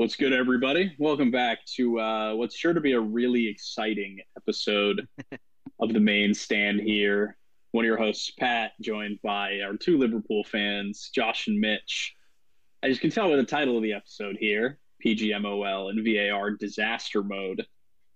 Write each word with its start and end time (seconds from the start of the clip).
What's 0.00 0.16
good, 0.16 0.32
everybody? 0.32 0.96
Welcome 0.98 1.30
back 1.30 1.62
to 1.76 2.00
uh, 2.00 2.32
what's 2.34 2.56
sure 2.56 2.72
to 2.72 2.80
be 2.80 2.92
a 2.92 3.00
really 3.00 3.46
exciting 3.46 4.20
episode 4.34 5.06
of 5.78 5.92
the 5.92 6.00
main 6.00 6.32
stand 6.32 6.80
here. 6.80 7.36
One 7.72 7.84
of 7.84 7.86
your 7.86 7.98
hosts, 7.98 8.30
Pat, 8.30 8.72
joined 8.80 9.18
by 9.22 9.60
our 9.60 9.76
two 9.76 9.98
Liverpool 9.98 10.42
fans, 10.42 11.10
Josh 11.14 11.48
and 11.48 11.60
Mitch. 11.60 12.14
As 12.82 12.94
you 12.94 12.98
can 12.98 13.10
tell 13.10 13.28
by 13.28 13.36
the 13.36 13.44
title 13.44 13.76
of 13.76 13.82
the 13.82 13.92
episode 13.92 14.38
here, 14.40 14.78
PGMOL 15.04 15.90
and 15.90 16.02
VAR 16.02 16.52
disaster 16.52 17.22
mode. 17.22 17.60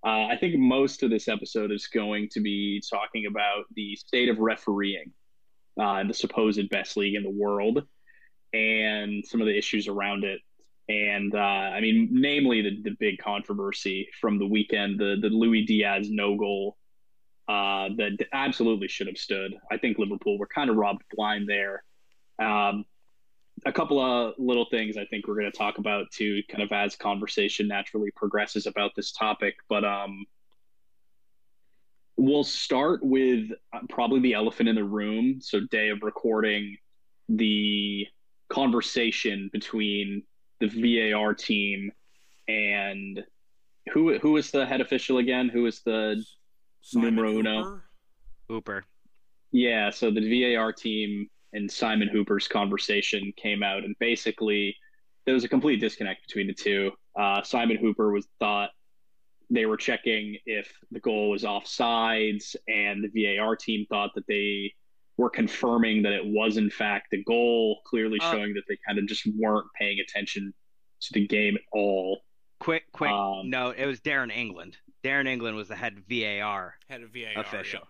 Uh, 0.03 0.29
I 0.29 0.39
think 0.41 0.57
most 0.57 1.03
of 1.03 1.11
this 1.11 1.29
episode 1.29 1.71
is 1.71 1.89
going 1.89 2.31
to 2.31 2.41
be 2.41 2.83
talking 2.91 3.27
about 3.27 3.65
the 3.77 3.95
state 3.97 4.31
of 4.31 4.39
refereeing 4.39 5.13
uh, 5.79 5.97
in 5.97 6.09
the 6.09 6.15
supposed 6.15 6.67
best 6.71 6.97
league 6.97 7.15
in 7.15 7.25
the 7.25 7.29
world 7.29 7.83
and 8.55 9.23
some 9.27 9.43
of 9.43 9.47
the 9.47 9.59
issues 9.59 9.87
around 9.87 10.25
it 10.25 10.41
and 10.89 11.35
uh, 11.35 11.39
I 11.39 11.81
mean, 11.81 12.09
namely 12.13 12.63
the 12.63 12.83
the 12.83 12.97
big 12.99 13.19
controversy 13.19 14.09
from 14.21 14.39
the 14.39 14.47
weekend, 14.47 14.99
the 14.99 15.17
the 15.21 15.29
Luis 15.29 15.67
Diaz 15.67 16.09
no 16.11 16.37
goal 16.37 16.77
uh, 17.49 17.89
that 17.97 18.27
absolutely 18.33 18.89
should 18.89 19.07
have 19.07 19.19
stood. 19.19 19.55
I 19.71 19.79
think 19.79 19.99
Liverpool 19.99 20.39
were 20.39 20.47
kind 20.47 20.71
of 20.71 20.77
robbed 20.77 21.03
blind 21.15 21.49
there. 21.49 21.85
Um, 22.39 22.85
a 23.67 23.73
couple 23.73 24.01
of 24.01 24.35
little 24.39 24.67
things 24.71 24.97
I 24.97 25.05
think 25.07 25.27
we're 25.27 25.37
going 25.37 25.51
to 25.51 25.57
talk 25.57 25.79
about 25.79 26.11
too, 26.11 26.43
kind 26.51 26.63
of 26.63 26.73
as 26.73 26.97
conversation 26.97 27.69
naturally 27.69 28.11
progresses 28.15 28.67
about 28.67 28.93
this 28.97 29.13
topic. 29.13 29.57
But 29.69 29.85
um, 29.85 30.25
we'll 32.17 32.45
start 32.45 33.01
with 33.03 33.51
uh, 33.73 33.81
probably 33.89 34.21
the 34.21 34.35
elephant 34.35 34.69
in 34.69 34.75
the 34.75 34.85
room. 34.85 35.41
So, 35.41 35.61
day 35.61 35.91
of 35.91 36.03
recording, 36.03 36.77
the 37.29 38.07
conversation 38.49 39.51
between 39.53 40.23
the 40.69 41.13
VAR 41.13 41.35
team 41.35 41.91
and 42.49 43.25
who 43.93 44.19
who 44.19 44.37
is 44.37 44.51
the 44.51 44.65
head 44.67 44.81
official 44.81 45.19
again? 45.19 45.49
Who 45.49 45.67
is 45.67 45.83
the 45.83 46.25
Simon 46.81 47.15
numero 47.15 47.33
Hooper? 47.33 47.49
uno? 47.49 47.81
Hooper. 48.49 48.85
Yeah, 49.53 49.91
so 49.91 50.11
the 50.11 50.55
VAR 50.55 50.73
team 50.73 51.29
and 51.53 51.71
Simon 51.71 52.09
Hooper's 52.09 52.49
conversation 52.49 53.33
came 53.37 53.63
out, 53.63 53.85
and 53.85 53.95
basically 54.01 54.77
there 55.25 55.35
was 55.35 55.45
a 55.45 55.49
complete 55.49 55.81
disconnect 55.81 56.27
between 56.27 56.47
the 56.47 56.55
two. 56.55 56.91
Uh, 57.19 57.43
Simon 57.43 57.77
Hooper 57.77 58.11
was 58.11 58.27
thought 58.41 58.71
they 59.51 59.67
were 59.67 59.77
checking 59.77 60.37
if 60.47 60.73
the 60.91 61.01
goal 61.01 61.31
was 61.31 61.45
offsides, 61.45 62.57
and 62.67 63.05
the 63.05 63.37
VAR 63.37 63.57
team 63.57 63.87
thought 63.89 64.11
that 64.15 64.27
they 64.27 64.73
were 65.17 65.31
confirming 65.31 66.03
that 66.03 66.13
it 66.13 66.25
was 66.25 66.57
in 66.57 66.69
fact 66.71 67.09
the 67.11 67.23
goal, 67.25 67.81
clearly 67.85 68.19
Uh, 68.21 68.33
showing 68.33 68.55
that 68.55 68.65
they 68.69 68.77
kind 68.87 68.99
of 68.99 69.07
just 69.07 69.27
weren't 69.37 69.67
paying 69.79 70.01
attention 70.01 70.53
to 71.03 71.13
the 71.13 71.27
game 71.27 71.55
at 71.57 71.63
all. 71.73 72.25
Quick, 72.61 72.85
quick 72.93 73.11
Um, 73.11 73.51
note. 73.51 73.77
It 73.79 73.87
was 73.87 74.01
Darren 74.01 74.35
England. 74.35 74.77
Darren 75.05 75.27
England 75.29 75.57
was 75.57 75.69
the 75.69 75.77
head 75.77 76.03
VAR. 76.09 76.77
Head 76.89 77.03
of 77.03 77.11
VAR. 77.11 77.33
Official. 77.37 77.81
yeah. 77.83 77.89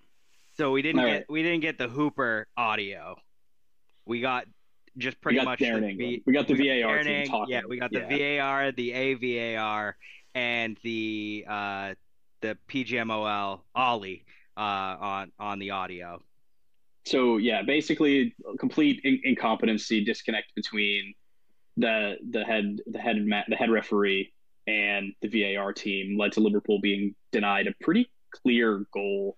So 0.57 0.71
we 0.73 0.83
didn't 0.83 1.01
All 1.01 1.07
get 1.07 1.13
right. 1.13 1.25
we 1.31 1.43
didn't 1.43 1.61
get 1.61 1.79
the 1.79 1.89
Hooper 1.89 2.47
audio. 2.57 3.17
We 4.07 4.21
got 4.21 4.47
just 4.99 5.21
pretty 5.21 5.39
we 5.39 5.45
got 5.45 5.51
much 5.51 5.59
Darren 5.61 5.81
the 5.81 5.89
England. 5.89 6.23
We 6.27 6.33
got 6.33 6.47
the 6.47 6.55
we 6.55 6.69
VAR 6.83 6.99
Darren 6.99 7.05
team 7.05 7.27
talking. 7.27 7.53
Yeah, 7.53 7.63
we 7.69 7.79
got 7.79 7.91
the 7.91 8.07
Yeah. 8.11 8.39
VAR, 8.39 8.73
the 8.73 8.93
AVAR, 8.93 9.97
and 10.35 10.77
the 10.83 11.45
uh, 11.49 11.95
the 12.41 12.59
PGMOL 12.69 13.61
Ollie 13.75 14.25
uh, 14.57 14.61
on 14.61 15.33
on 15.39 15.59
the 15.59 15.71
audio. 15.71 16.21
So 17.05 17.37
yeah, 17.37 17.63
basically 17.63 18.35
complete 18.59 19.01
in- 19.05 19.21
incompetency, 19.25 20.05
disconnect 20.05 20.55
between 20.55 21.15
the 21.77 22.17
the 22.31 22.45
head 22.45 22.81
the 22.87 22.99
head 22.99 23.25
ma- 23.25 23.43
the 23.49 23.57
head 23.57 23.71
referee 23.71 24.33
and 24.67 25.13
the 25.21 25.29
VAR 25.57 25.73
team 25.73 26.19
led 26.19 26.33
to 26.33 26.41
Liverpool 26.41 26.81
being 26.81 27.15
denied 27.33 27.67
a 27.67 27.75
pretty 27.83 28.11
clear 28.31 28.87
goal. 28.93 29.37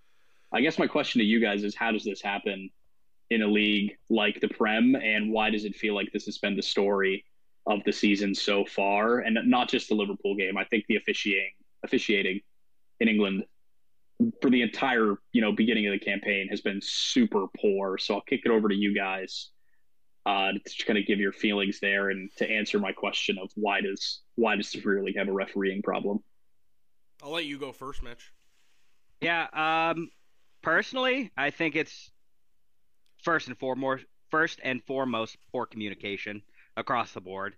I 0.52 0.60
guess 0.60 0.78
my 0.78 0.86
question 0.86 1.18
to 1.18 1.24
you 1.24 1.40
guys 1.40 1.64
is 1.64 1.74
how 1.74 1.90
does 1.90 2.04
this 2.04 2.22
happen 2.22 2.70
in 3.30 3.42
a 3.42 3.46
league 3.46 3.96
like 4.08 4.40
the 4.40 4.48
Prem 4.48 4.94
and 4.94 5.32
why 5.32 5.50
does 5.50 5.64
it 5.64 5.74
feel 5.74 5.94
like 5.94 6.12
this 6.12 6.26
has 6.26 6.38
been 6.38 6.54
the 6.54 6.62
story 6.62 7.24
of 7.66 7.80
the 7.84 7.92
season 7.92 8.32
so 8.32 8.64
far 8.64 9.18
and 9.18 9.36
not 9.44 9.68
just 9.68 9.88
the 9.88 9.94
Liverpool 9.94 10.36
game. 10.36 10.56
I 10.56 10.64
think 10.64 10.84
the 10.88 10.96
officiating 10.96 11.50
officiating 11.82 12.40
in 13.00 13.08
England 13.08 13.44
for 14.40 14.50
the 14.50 14.62
entire 14.62 15.16
you 15.32 15.42
know 15.42 15.52
beginning 15.52 15.86
of 15.86 15.92
the 15.92 15.98
campaign 15.98 16.48
has 16.48 16.60
been 16.60 16.80
super 16.82 17.46
poor. 17.60 17.98
So 17.98 18.14
I'll 18.14 18.22
kick 18.22 18.42
it 18.44 18.50
over 18.50 18.68
to 18.68 18.74
you 18.74 18.94
guys 18.94 19.50
uh, 20.26 20.52
to 20.52 20.84
kind 20.84 20.98
of 20.98 21.06
give 21.06 21.20
your 21.20 21.32
feelings 21.32 21.78
there 21.80 22.10
and 22.10 22.30
to 22.36 22.50
answer 22.50 22.78
my 22.78 22.92
question 22.92 23.38
of 23.40 23.50
why 23.54 23.80
does 23.80 24.22
why 24.34 24.56
does 24.56 24.70
the 24.70 24.80
Premier 24.80 25.04
League 25.04 25.16
have 25.16 25.28
a 25.28 25.32
refereeing 25.32 25.82
problem? 25.82 26.18
I'll 27.22 27.30
let 27.30 27.46
you 27.46 27.58
go 27.58 27.72
first, 27.72 28.02
Mitch. 28.02 28.32
Yeah, 29.20 29.46
um, 29.52 30.10
personally, 30.62 31.30
I 31.36 31.50
think 31.50 31.76
it's 31.76 32.10
first 33.22 33.48
and 33.48 33.56
foremost, 33.58 34.04
first 34.30 34.60
and 34.62 34.82
foremost, 34.84 35.36
poor 35.50 35.64
communication 35.64 36.42
across 36.76 37.12
the 37.12 37.20
board. 37.20 37.56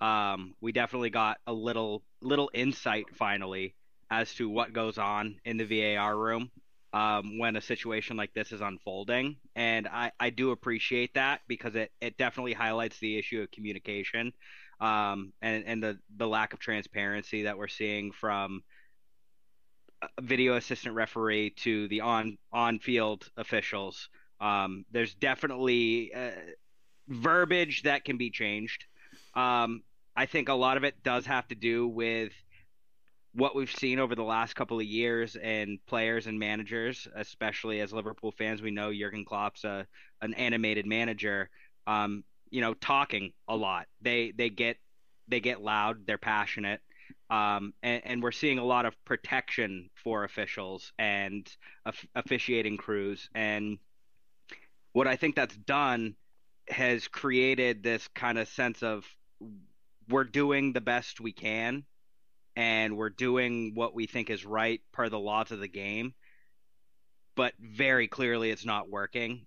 Um, 0.00 0.54
we 0.60 0.72
definitely 0.72 1.10
got 1.10 1.38
a 1.46 1.52
little 1.52 2.04
little 2.20 2.50
insight 2.54 3.06
finally 3.14 3.74
as 4.10 4.34
to 4.34 4.48
what 4.48 4.72
goes 4.72 4.98
on 4.98 5.36
in 5.44 5.56
the 5.56 5.64
VAR 5.64 6.16
room 6.16 6.50
um, 6.92 7.38
when 7.38 7.56
a 7.56 7.60
situation 7.60 8.16
like 8.16 8.34
this 8.34 8.52
is 8.52 8.60
unfolding, 8.60 9.36
and 9.54 9.86
I, 9.86 10.10
I 10.18 10.30
do 10.30 10.50
appreciate 10.50 11.14
that 11.14 11.40
because 11.46 11.76
it, 11.76 11.92
it 12.00 12.18
definitely 12.18 12.52
highlights 12.52 12.98
the 12.98 13.18
issue 13.18 13.40
of 13.42 13.50
communication 13.50 14.32
um, 14.80 15.32
and 15.40 15.64
and 15.66 15.82
the 15.82 15.98
the 16.16 16.26
lack 16.26 16.52
of 16.52 16.58
transparency 16.58 17.44
that 17.44 17.56
we're 17.56 17.68
seeing 17.68 18.12
from 18.12 18.62
video 20.20 20.56
assistant 20.56 20.94
referee 20.94 21.50
to 21.50 21.88
the 21.88 22.00
on 22.00 22.38
on 22.52 22.78
field 22.78 23.28
officials. 23.36 24.08
Um, 24.40 24.84
there's 24.90 25.14
definitely 25.14 26.12
uh, 26.14 26.30
verbiage 27.08 27.82
that 27.82 28.04
can 28.04 28.16
be 28.16 28.30
changed. 28.30 28.86
Um, 29.34 29.82
I 30.16 30.26
think 30.26 30.48
a 30.48 30.54
lot 30.54 30.76
of 30.76 30.84
it 30.84 31.02
does 31.02 31.26
have 31.26 31.46
to 31.48 31.54
do 31.54 31.86
with 31.86 32.32
what 33.32 33.54
we've 33.54 33.70
seen 33.70 33.98
over 33.98 34.14
the 34.14 34.24
last 34.24 34.54
couple 34.54 34.78
of 34.78 34.86
years 34.86 35.36
and 35.36 35.78
players 35.86 36.26
and 36.26 36.38
managers, 36.38 37.06
especially 37.14 37.80
as 37.80 37.92
Liverpool 37.92 38.32
fans. 38.32 38.60
We 38.60 38.70
know 38.70 38.92
Jurgen 38.92 39.24
Klopp's 39.24 39.64
a, 39.64 39.86
an 40.20 40.34
animated 40.34 40.86
manager. 40.86 41.48
Um, 41.86 42.24
you 42.50 42.60
know, 42.60 42.74
talking 42.74 43.32
a 43.46 43.56
lot. 43.56 43.86
They 44.00 44.32
they 44.36 44.50
get 44.50 44.76
they 45.28 45.40
get 45.40 45.62
loud. 45.62 46.06
They're 46.06 46.18
passionate 46.18 46.80
um, 47.30 47.74
and, 47.82 48.02
and 48.04 48.22
we're 48.22 48.32
seeing 48.32 48.58
a 48.58 48.64
lot 48.64 48.86
of 48.86 48.94
protection 49.04 49.90
for 49.94 50.24
officials 50.24 50.92
and 50.98 51.48
of- 51.86 52.04
officiating 52.14 52.76
crews. 52.76 53.28
And 53.34 53.78
what 54.92 55.06
I 55.06 55.16
think 55.16 55.36
that's 55.36 55.56
done 55.56 56.16
has 56.68 57.08
created 57.08 57.82
this 57.82 58.08
kind 58.08 58.38
of 58.38 58.48
sense 58.48 58.82
of 58.82 59.04
we're 60.08 60.24
doing 60.24 60.72
the 60.72 60.80
best 60.80 61.20
we 61.20 61.32
can 61.32 61.84
and 62.60 62.94
we're 62.94 63.08
doing 63.08 63.72
what 63.74 63.94
we 63.94 64.06
think 64.06 64.28
is 64.28 64.44
right 64.44 64.82
per 64.92 65.08
the 65.08 65.18
laws 65.18 65.50
of 65.50 65.60
the 65.60 65.68
game. 65.68 66.12
But 67.34 67.54
very 67.58 68.06
clearly, 68.06 68.50
it's 68.50 68.66
not 68.66 68.90
working. 68.90 69.46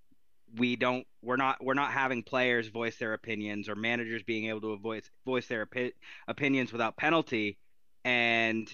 We 0.58 0.78
don't. 0.78 1.06
We're 1.22 1.36
not. 1.36 1.64
We're 1.64 1.76
not 1.76 1.92
having 1.92 2.24
players 2.24 2.70
voice 2.70 2.98
their 2.98 3.14
opinions 3.14 3.70
or 3.70 3.76
managers 3.76 4.24
being 4.24 4.46
able 4.46 4.62
to 4.62 4.78
voice 4.78 5.08
voice 5.28 5.46
their 5.46 5.68
opi- 5.68 5.92
opinions 6.28 6.72
without 6.72 6.98
penalty 6.98 7.60
and 8.04 8.68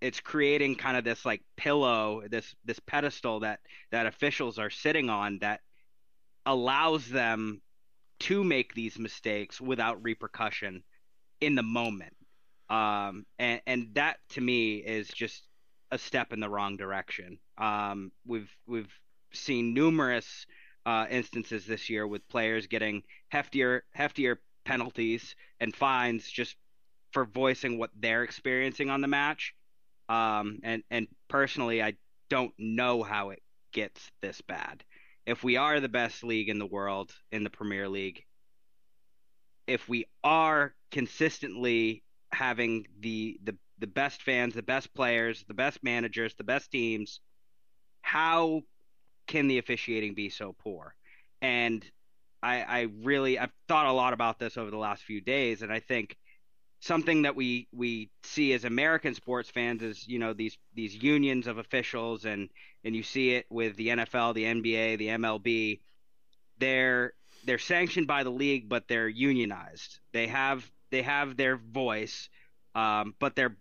it's 0.00 0.20
creating 0.20 0.74
kind 0.74 0.96
of 0.96 1.04
this 1.04 1.24
like 1.24 1.42
pillow 1.56 2.22
this 2.28 2.54
this 2.64 2.80
pedestal 2.80 3.40
that 3.40 3.60
that 3.92 4.06
officials 4.06 4.58
are 4.58 4.70
sitting 4.70 5.08
on 5.08 5.38
that 5.38 5.60
allows 6.44 7.08
them 7.08 7.62
to 8.18 8.44
make 8.44 8.74
these 8.74 8.98
mistakes 8.98 9.60
without 9.60 10.02
repercussion 10.02 10.82
in 11.40 11.54
the 11.54 11.62
moment 11.62 12.14
um 12.70 13.24
and 13.38 13.60
and 13.66 13.88
that 13.94 14.18
to 14.30 14.40
me 14.40 14.76
is 14.76 15.08
just 15.08 15.42
a 15.90 15.98
step 15.98 16.32
in 16.32 16.40
the 16.40 16.48
wrong 16.48 16.76
direction 16.76 17.38
um 17.58 18.10
we've 18.26 18.50
we've 18.66 18.92
seen 19.32 19.74
numerous 19.74 20.46
uh 20.86 21.06
instances 21.10 21.66
this 21.66 21.90
year 21.90 22.06
with 22.06 22.26
players 22.28 22.66
getting 22.66 23.02
heftier 23.32 23.80
heftier 23.96 24.36
penalties 24.64 25.34
and 25.60 25.74
fines 25.74 26.28
just 26.28 26.56
for 27.12 27.24
voicing 27.24 27.78
what 27.78 27.90
they're 27.96 28.24
experiencing 28.24 28.90
on 28.90 29.00
the 29.00 29.08
match. 29.08 29.54
Um, 30.08 30.58
and 30.62 30.82
and 30.90 31.06
personally, 31.28 31.82
I 31.82 31.94
don't 32.28 32.52
know 32.58 33.02
how 33.02 33.30
it 33.30 33.40
gets 33.72 34.10
this 34.20 34.40
bad. 34.42 34.84
If 35.24 35.42
we 35.42 35.56
are 35.56 35.80
the 35.80 35.88
best 35.88 36.24
league 36.24 36.50
in 36.50 36.58
the 36.58 36.66
world 36.66 37.12
in 37.32 37.44
the 37.44 37.50
Premier 37.50 37.88
League, 37.88 38.24
if 39.66 39.88
we 39.88 40.06
are 40.22 40.74
consistently 40.90 42.02
having 42.34 42.86
the 43.00 43.38
the 43.44 43.56
the 43.78 43.86
best 43.86 44.22
fans, 44.22 44.54
the 44.54 44.62
best 44.62 44.94
players, 44.94 45.44
the 45.48 45.54
best 45.54 45.82
managers, 45.82 46.34
the 46.34 46.44
best 46.44 46.70
teams, 46.70 47.20
how 48.02 48.62
can 49.26 49.48
the 49.48 49.58
officiating 49.58 50.14
be 50.14 50.28
so 50.28 50.54
poor? 50.58 50.94
And 51.42 51.84
I, 52.42 52.62
I 52.62 52.88
really 53.02 53.38
I've 53.38 53.52
thought 53.68 53.86
a 53.86 53.92
lot 53.92 54.12
about 54.12 54.38
this 54.38 54.56
over 54.56 54.70
the 54.70 54.78
last 54.78 55.02
few 55.02 55.20
days, 55.20 55.62
and 55.62 55.72
I 55.72 55.80
think 55.80 56.16
something 56.80 57.22
that 57.22 57.34
we 57.34 57.66
we 57.72 58.10
see 58.22 58.52
as 58.52 58.64
American 58.64 59.14
sports 59.14 59.48
fans 59.48 59.82
is 59.82 60.06
you 60.06 60.18
know 60.18 60.34
these 60.34 60.58
these 60.74 60.94
unions 60.94 61.46
of 61.46 61.56
officials 61.58 62.26
and 62.26 62.50
and 62.84 62.94
you 62.94 63.02
see 63.02 63.30
it 63.30 63.46
with 63.50 63.76
the 63.76 63.88
NFL, 63.88 64.34
the 64.34 64.44
NBA, 64.44 64.98
the 64.98 65.08
MLB. 65.08 65.80
They're 66.58 67.14
they're 67.44 67.58
sanctioned 67.58 68.06
by 68.06 68.22
the 68.22 68.30
league, 68.30 68.68
but 68.68 68.86
they're 68.88 69.08
unionized. 69.08 70.00
They 70.12 70.26
have 70.26 70.70
they 70.94 71.02
have 71.02 71.36
their 71.36 71.56
voice, 71.56 72.28
um, 72.74 73.14
but 73.18 73.34
they're 73.34 73.56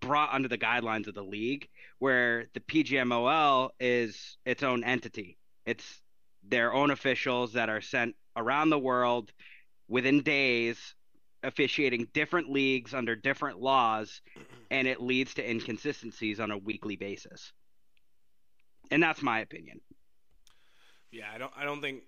brought 0.00 0.32
under 0.32 0.48
the 0.48 0.58
guidelines 0.58 1.06
of 1.06 1.14
the 1.14 1.22
league. 1.22 1.68
Where 1.98 2.46
the 2.52 2.60
PGMOL 2.60 3.70
is 3.80 4.36
its 4.44 4.62
own 4.62 4.84
entity. 4.84 5.38
It's 5.66 6.02
their 6.42 6.72
own 6.72 6.90
officials 6.90 7.54
that 7.54 7.68
are 7.68 7.80
sent 7.80 8.14
around 8.36 8.70
the 8.70 8.78
world 8.78 9.32
within 9.88 10.22
days 10.22 10.94
officiating 11.42 12.08
different 12.12 12.50
leagues 12.50 12.94
under 12.94 13.14
different 13.16 13.60
laws 13.60 14.20
and 14.70 14.86
it 14.88 15.00
leads 15.00 15.34
to 15.34 15.50
inconsistencies 15.50 16.40
on 16.40 16.50
a 16.50 16.58
weekly 16.58 16.96
basis. 16.96 17.52
And 18.90 19.02
that's 19.02 19.22
my 19.22 19.40
opinion. 19.40 19.80
Yeah, 21.10 21.26
I 21.32 21.38
don't 21.38 21.52
I 21.56 21.64
don't 21.64 21.80
think 21.80 22.02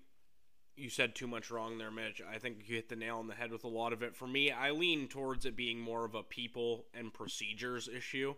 you 0.75 0.89
said 0.89 1.15
too 1.15 1.27
much 1.27 1.51
wrong 1.51 1.77
there, 1.77 1.91
Mitch. 1.91 2.21
I 2.21 2.37
think 2.37 2.57
you 2.65 2.75
hit 2.75 2.89
the 2.89 2.95
nail 2.95 3.17
on 3.17 3.27
the 3.27 3.35
head 3.35 3.51
with 3.51 3.63
a 3.63 3.69
lot 3.69 3.93
of 3.93 4.01
it. 4.01 4.15
For 4.15 4.27
me, 4.27 4.51
I 4.51 4.71
lean 4.71 5.07
towards 5.07 5.45
it 5.45 5.55
being 5.55 5.79
more 5.79 6.05
of 6.05 6.15
a 6.15 6.23
people 6.23 6.85
and 6.93 7.13
procedures 7.13 7.87
issue. 7.87 8.35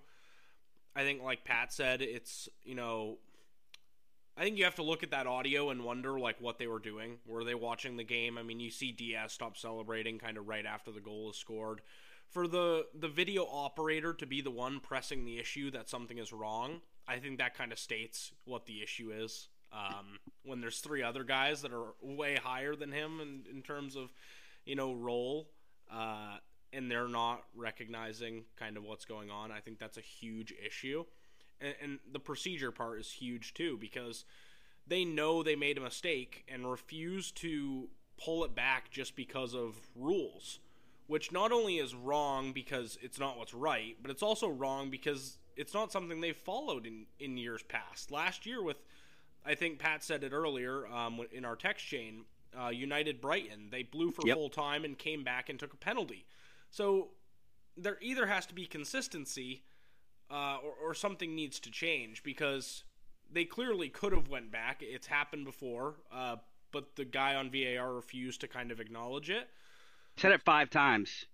I 0.95 1.03
think 1.03 1.23
like 1.23 1.45
Pat 1.45 1.73
said, 1.73 2.01
it's, 2.01 2.49
you 2.63 2.75
know, 2.75 3.17
I 4.35 4.43
think 4.43 4.57
you 4.57 4.63
have 4.63 4.75
to 4.75 4.83
look 4.83 5.03
at 5.03 5.11
that 5.11 5.27
audio 5.27 5.69
and 5.69 5.83
wonder 5.83 6.19
like 6.19 6.41
what 6.41 6.57
they 6.57 6.67
were 6.67 6.79
doing. 6.79 7.17
Were 7.25 7.43
they 7.43 7.55
watching 7.55 7.97
the 7.97 8.03
game? 8.03 8.37
I 8.37 8.43
mean, 8.43 8.59
you 8.59 8.71
see 8.71 8.91
Diaz 8.91 9.31
stop 9.31 9.57
celebrating 9.57 10.17
kind 10.17 10.37
of 10.37 10.47
right 10.47 10.65
after 10.65 10.91
the 10.91 10.99
goal 10.99 11.29
is 11.29 11.37
scored. 11.37 11.81
For 12.29 12.47
the 12.47 12.87
the 12.99 13.07
video 13.07 13.45
operator 13.45 14.11
to 14.13 14.25
be 14.25 14.41
the 14.41 14.49
one 14.49 14.79
pressing 14.79 15.23
the 15.23 15.37
issue 15.37 15.69
that 15.71 15.87
something 15.87 16.17
is 16.17 16.33
wrong, 16.33 16.81
I 17.07 17.19
think 17.19 17.37
that 17.37 17.55
kind 17.55 17.71
of 17.71 17.77
states 17.77 18.31
what 18.45 18.65
the 18.65 18.81
issue 18.81 19.11
is. 19.11 19.49
Um, 19.73 20.19
when 20.43 20.61
there's 20.61 20.79
three 20.79 21.01
other 21.01 21.23
guys 21.23 21.63
that 21.63 21.73
are 21.73 21.93
way 22.01 22.35
higher 22.35 22.75
than 22.75 22.91
him 22.91 23.19
in, 23.19 23.43
in 23.49 23.63
terms 23.63 23.95
of, 23.95 24.13
you 24.65 24.75
know, 24.75 24.93
role, 24.93 25.47
uh, 25.91 26.37
and 26.71 26.91
they're 26.91 27.07
not 27.07 27.41
recognizing 27.55 28.43
kind 28.55 28.77
of 28.77 28.83
what's 28.83 29.05
going 29.05 29.31
on, 29.31 29.51
I 29.51 29.59
think 29.61 29.79
that's 29.79 29.97
a 29.97 30.01
huge 30.01 30.53
issue 30.63 31.05
and, 31.63 31.75
and 31.81 31.99
the 32.11 32.19
procedure 32.19 32.71
part 32.71 32.99
is 32.99 33.11
huge 33.11 33.53
too 33.53 33.77
because 33.79 34.25
they 34.85 35.05
know 35.05 35.41
they 35.41 35.55
made 35.55 35.77
a 35.77 35.81
mistake 35.81 36.43
and 36.47 36.69
refuse 36.69 37.31
to 37.31 37.89
pull 38.23 38.43
it 38.43 38.53
back 38.53 38.91
just 38.91 39.15
because 39.15 39.55
of 39.55 39.75
rules, 39.95 40.59
which 41.07 41.31
not 41.31 41.51
only 41.51 41.77
is 41.77 41.95
wrong 41.95 42.51
because 42.51 42.97
it's 43.01 43.19
not 43.19 43.37
what's 43.37 43.53
right, 43.53 43.95
but 44.01 44.11
it's 44.11 44.23
also 44.23 44.49
wrong 44.49 44.89
because 44.89 45.37
it's 45.55 45.73
not 45.73 45.91
something 45.91 46.19
they've 46.19 46.35
followed 46.35 46.85
in, 46.85 47.05
in 47.19 47.37
years 47.37 47.63
past. 47.63 48.11
Last 48.11 48.45
year, 48.45 48.61
with 48.61 48.77
I 49.45 49.55
think 49.55 49.79
Pat 49.79 50.03
said 50.03 50.23
it 50.23 50.31
earlier 50.33 50.87
um, 50.87 51.19
in 51.31 51.43
our 51.45 51.55
text 51.55 51.85
chain, 51.85 52.25
uh, 52.59 52.69
United 52.69 53.19
Brighton, 53.19 53.69
they 53.71 53.83
blew 53.83 54.11
for 54.11 54.25
Yep. 54.25 54.35
full 54.35 54.49
time 54.49 54.85
and 54.85 54.97
came 54.97 55.23
back 55.23 55.49
and 55.49 55.59
took 55.59 55.73
a 55.73 55.77
penalty. 55.77 56.25
So 56.69 57.09
there 57.75 57.97
either 58.01 58.25
has 58.27 58.45
to 58.47 58.53
be 58.53 58.65
consistency 58.65 59.63
uh, 60.31 60.57
or, 60.63 60.73
or 60.89 60.93
something 60.93 61.35
needs 61.35 61.59
to 61.61 61.71
change 61.71 62.23
because 62.23 62.83
they 63.31 63.45
clearly 63.45 63.89
could 63.89 64.13
have 64.13 64.29
went 64.29 64.51
back. 64.51 64.81
It's 64.81 65.07
happened 65.07 65.45
before, 65.45 65.95
uh, 66.11 66.37
but 66.71 66.95
the 66.95 67.05
guy 67.05 67.35
on 67.35 67.51
VAR 67.51 67.93
refused 67.93 68.41
to 68.41 68.47
kind 68.47 68.71
of 68.71 68.79
acknowledge 68.79 69.29
it. 69.29 69.49
Said 70.17 70.31
it 70.31 70.41
five 70.43 70.69
times. 70.69 71.25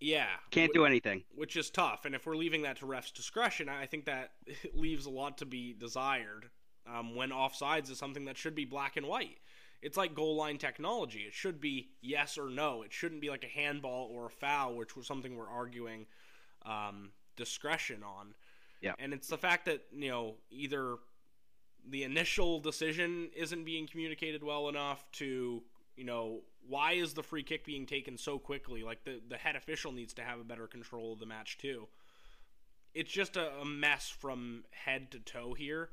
Yeah, 0.00 0.26
Can't 0.50 0.72
do 0.72 0.86
anything. 0.86 1.24
which 1.34 1.56
is 1.56 1.68
tough. 1.70 2.06
And 2.06 2.14
if 2.14 2.24
we're 2.26 2.36
leaving 2.36 2.62
that 2.62 2.78
to 2.78 2.86
refs' 2.86 3.12
discretion, 3.12 3.68
I 3.68 3.84
think 3.86 4.06
that 4.06 4.32
leaves 4.74 5.06
a 5.06 5.10
lot 5.10 5.38
to 5.38 5.46
be 5.46 5.74
desired. 5.74 6.48
Um, 6.86 7.14
when 7.14 7.30
offsides 7.30 7.90
is 7.90 7.98
something 7.98 8.24
that 8.24 8.36
should 8.36 8.54
be 8.54 8.64
black 8.64 8.96
and 8.96 9.06
white. 9.06 9.38
It's 9.82 9.96
like 9.96 10.14
goal 10.14 10.36
line 10.36 10.58
technology. 10.58 11.20
It 11.20 11.32
should 11.32 11.60
be 11.60 11.90
yes 12.02 12.36
or 12.36 12.50
no. 12.50 12.82
It 12.82 12.92
shouldn't 12.92 13.20
be 13.20 13.30
like 13.30 13.44
a 13.44 13.48
handball 13.48 14.10
or 14.12 14.26
a 14.26 14.30
foul, 14.30 14.74
which 14.76 14.96
was 14.96 15.06
something 15.06 15.36
we're 15.36 15.48
arguing 15.48 16.06
um, 16.66 17.10
discretion 17.36 18.02
on. 18.02 18.34
Yeah. 18.80 18.94
And 18.98 19.12
it's 19.12 19.28
the 19.28 19.38
fact 19.38 19.66
that 19.66 19.82
you 19.92 20.10
know 20.10 20.34
either 20.50 20.96
the 21.88 22.04
initial 22.04 22.60
decision 22.60 23.30
isn't 23.34 23.64
being 23.64 23.86
communicated 23.86 24.42
well 24.42 24.68
enough 24.68 25.04
to 25.12 25.62
you 25.96 26.04
know 26.04 26.40
why 26.68 26.92
is 26.92 27.14
the 27.14 27.22
free 27.22 27.42
kick 27.42 27.64
being 27.64 27.86
taken 27.86 28.16
so 28.16 28.38
quickly 28.38 28.82
like 28.82 29.04
the 29.04 29.20
the 29.28 29.36
head 29.36 29.56
official 29.56 29.92
needs 29.92 30.12
to 30.14 30.22
have 30.22 30.38
a 30.38 30.44
better 30.44 30.66
control 30.66 31.12
of 31.12 31.18
the 31.18 31.26
match 31.26 31.58
too 31.58 31.88
it's 32.92 33.10
just 33.10 33.36
a, 33.36 33.52
a 33.60 33.64
mess 33.64 34.08
from 34.08 34.64
head 34.70 35.10
to 35.10 35.18
toe 35.18 35.54
here 35.54 35.90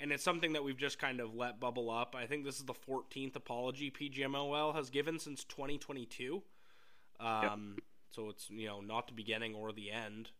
and 0.00 0.12
it's 0.12 0.22
something 0.22 0.52
that 0.52 0.62
we've 0.62 0.76
just 0.76 0.98
kind 0.98 1.20
of 1.20 1.34
let 1.34 1.60
bubble 1.60 1.90
up 1.90 2.14
i 2.18 2.26
think 2.26 2.44
this 2.44 2.58
is 2.58 2.64
the 2.64 2.74
14th 2.74 3.36
apology 3.36 3.90
pgmol 3.90 4.74
has 4.74 4.90
given 4.90 5.18
since 5.18 5.44
2022 5.44 6.42
um, 7.20 7.76
so 8.10 8.28
it's 8.28 8.48
you 8.50 8.66
know 8.66 8.80
not 8.80 9.06
the 9.06 9.12
beginning 9.12 9.54
or 9.54 9.72
the 9.72 9.90
end 9.90 10.30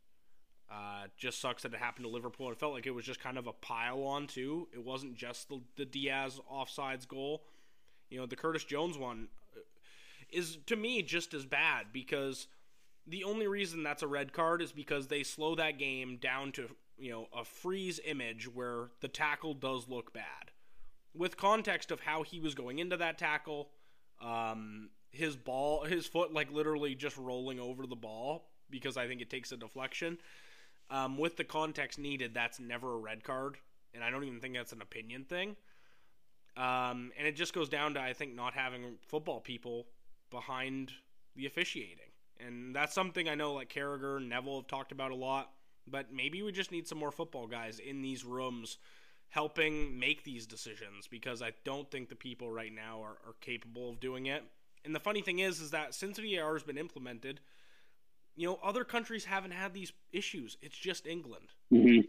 uh, 0.70 1.06
just 1.16 1.40
sucks 1.40 1.62
that 1.62 1.72
it 1.72 1.80
happened 1.80 2.04
to 2.04 2.10
Liverpool. 2.10 2.46
and 2.46 2.54
It 2.54 2.60
felt 2.60 2.74
like 2.74 2.86
it 2.86 2.94
was 2.94 3.04
just 3.04 3.20
kind 3.20 3.38
of 3.38 3.46
a 3.46 3.52
pile 3.52 4.02
on 4.02 4.26
too. 4.26 4.68
It 4.72 4.84
wasn't 4.84 5.14
just 5.14 5.48
the, 5.48 5.60
the 5.76 5.86
Diaz 5.86 6.40
offsides 6.52 7.08
goal. 7.08 7.42
You 8.10 8.20
know, 8.20 8.26
the 8.26 8.36
Curtis 8.36 8.64
Jones 8.64 8.98
one 8.98 9.28
uh, 9.56 9.60
is 10.30 10.58
to 10.66 10.76
me 10.76 11.02
just 11.02 11.32
as 11.32 11.46
bad 11.46 11.86
because 11.92 12.48
the 13.06 13.24
only 13.24 13.46
reason 13.46 13.82
that's 13.82 14.02
a 14.02 14.06
red 14.06 14.32
card 14.32 14.60
is 14.60 14.72
because 14.72 15.06
they 15.06 15.22
slow 15.22 15.54
that 15.54 15.78
game 15.78 16.18
down 16.18 16.52
to 16.52 16.68
you 16.98 17.10
know 17.10 17.26
a 17.36 17.44
freeze 17.44 18.00
image 18.04 18.52
where 18.52 18.90
the 19.00 19.08
tackle 19.08 19.54
does 19.54 19.88
look 19.88 20.12
bad. 20.12 20.50
With 21.14 21.36
context 21.36 21.90
of 21.90 22.00
how 22.00 22.22
he 22.22 22.38
was 22.38 22.54
going 22.54 22.78
into 22.78 22.96
that 22.96 23.18
tackle, 23.18 23.70
um, 24.20 24.90
his 25.10 25.36
ball, 25.36 25.84
his 25.84 26.06
foot 26.06 26.32
like 26.32 26.52
literally 26.52 26.94
just 26.94 27.16
rolling 27.16 27.58
over 27.58 27.86
the 27.86 27.96
ball 27.96 28.48
because 28.70 28.96
I 28.96 29.06
think 29.06 29.20
it 29.20 29.30
takes 29.30 29.52
a 29.52 29.56
deflection. 29.56 30.18
Um, 30.90 31.18
with 31.18 31.36
the 31.36 31.44
context 31.44 31.98
needed, 31.98 32.32
that's 32.34 32.58
never 32.60 32.94
a 32.94 32.98
red 32.98 33.22
card, 33.22 33.58
and 33.94 34.02
I 34.02 34.10
don't 34.10 34.24
even 34.24 34.40
think 34.40 34.54
that's 34.54 34.72
an 34.72 34.80
opinion 34.80 35.24
thing. 35.24 35.56
Um, 36.56 37.12
and 37.16 37.26
it 37.26 37.36
just 37.36 37.52
goes 37.52 37.68
down 37.68 37.94
to 37.94 38.00
I 38.00 38.12
think 38.12 38.34
not 38.34 38.54
having 38.54 38.96
football 39.06 39.40
people 39.40 39.86
behind 40.30 40.92
the 41.36 41.46
officiating, 41.46 42.10
and 42.44 42.74
that's 42.74 42.94
something 42.94 43.28
I 43.28 43.34
know 43.34 43.54
like 43.54 43.72
Carragher 43.72 44.16
and 44.16 44.28
Neville 44.28 44.56
have 44.56 44.66
talked 44.66 44.92
about 44.92 45.10
a 45.10 45.14
lot. 45.14 45.50
But 45.90 46.12
maybe 46.12 46.42
we 46.42 46.52
just 46.52 46.72
need 46.72 46.86
some 46.86 46.98
more 46.98 47.10
football 47.10 47.46
guys 47.46 47.78
in 47.78 48.02
these 48.02 48.24
rooms 48.24 48.78
helping 49.30 49.98
make 49.98 50.24
these 50.24 50.46
decisions 50.46 51.06
because 51.06 51.42
I 51.42 51.52
don't 51.64 51.90
think 51.90 52.08
the 52.08 52.16
people 52.16 52.50
right 52.50 52.72
now 52.74 53.02
are, 53.02 53.18
are 53.26 53.34
capable 53.40 53.90
of 53.90 54.00
doing 54.00 54.26
it. 54.26 54.42
And 54.84 54.94
the 54.94 55.00
funny 55.00 55.20
thing 55.20 55.40
is, 55.40 55.60
is 55.60 55.70
that 55.72 55.94
since 55.94 56.18
VAR 56.18 56.54
has 56.54 56.62
been 56.62 56.78
implemented, 56.78 57.40
you 58.36 58.46
know, 58.46 58.58
other 58.62 58.84
countries 58.84 59.24
haven't 59.24 59.50
had 59.50 59.74
these 59.74 59.92
issues. 60.12 60.56
It's 60.62 60.78
just 60.78 61.06
England. 61.06 61.48
hmm 61.70 62.00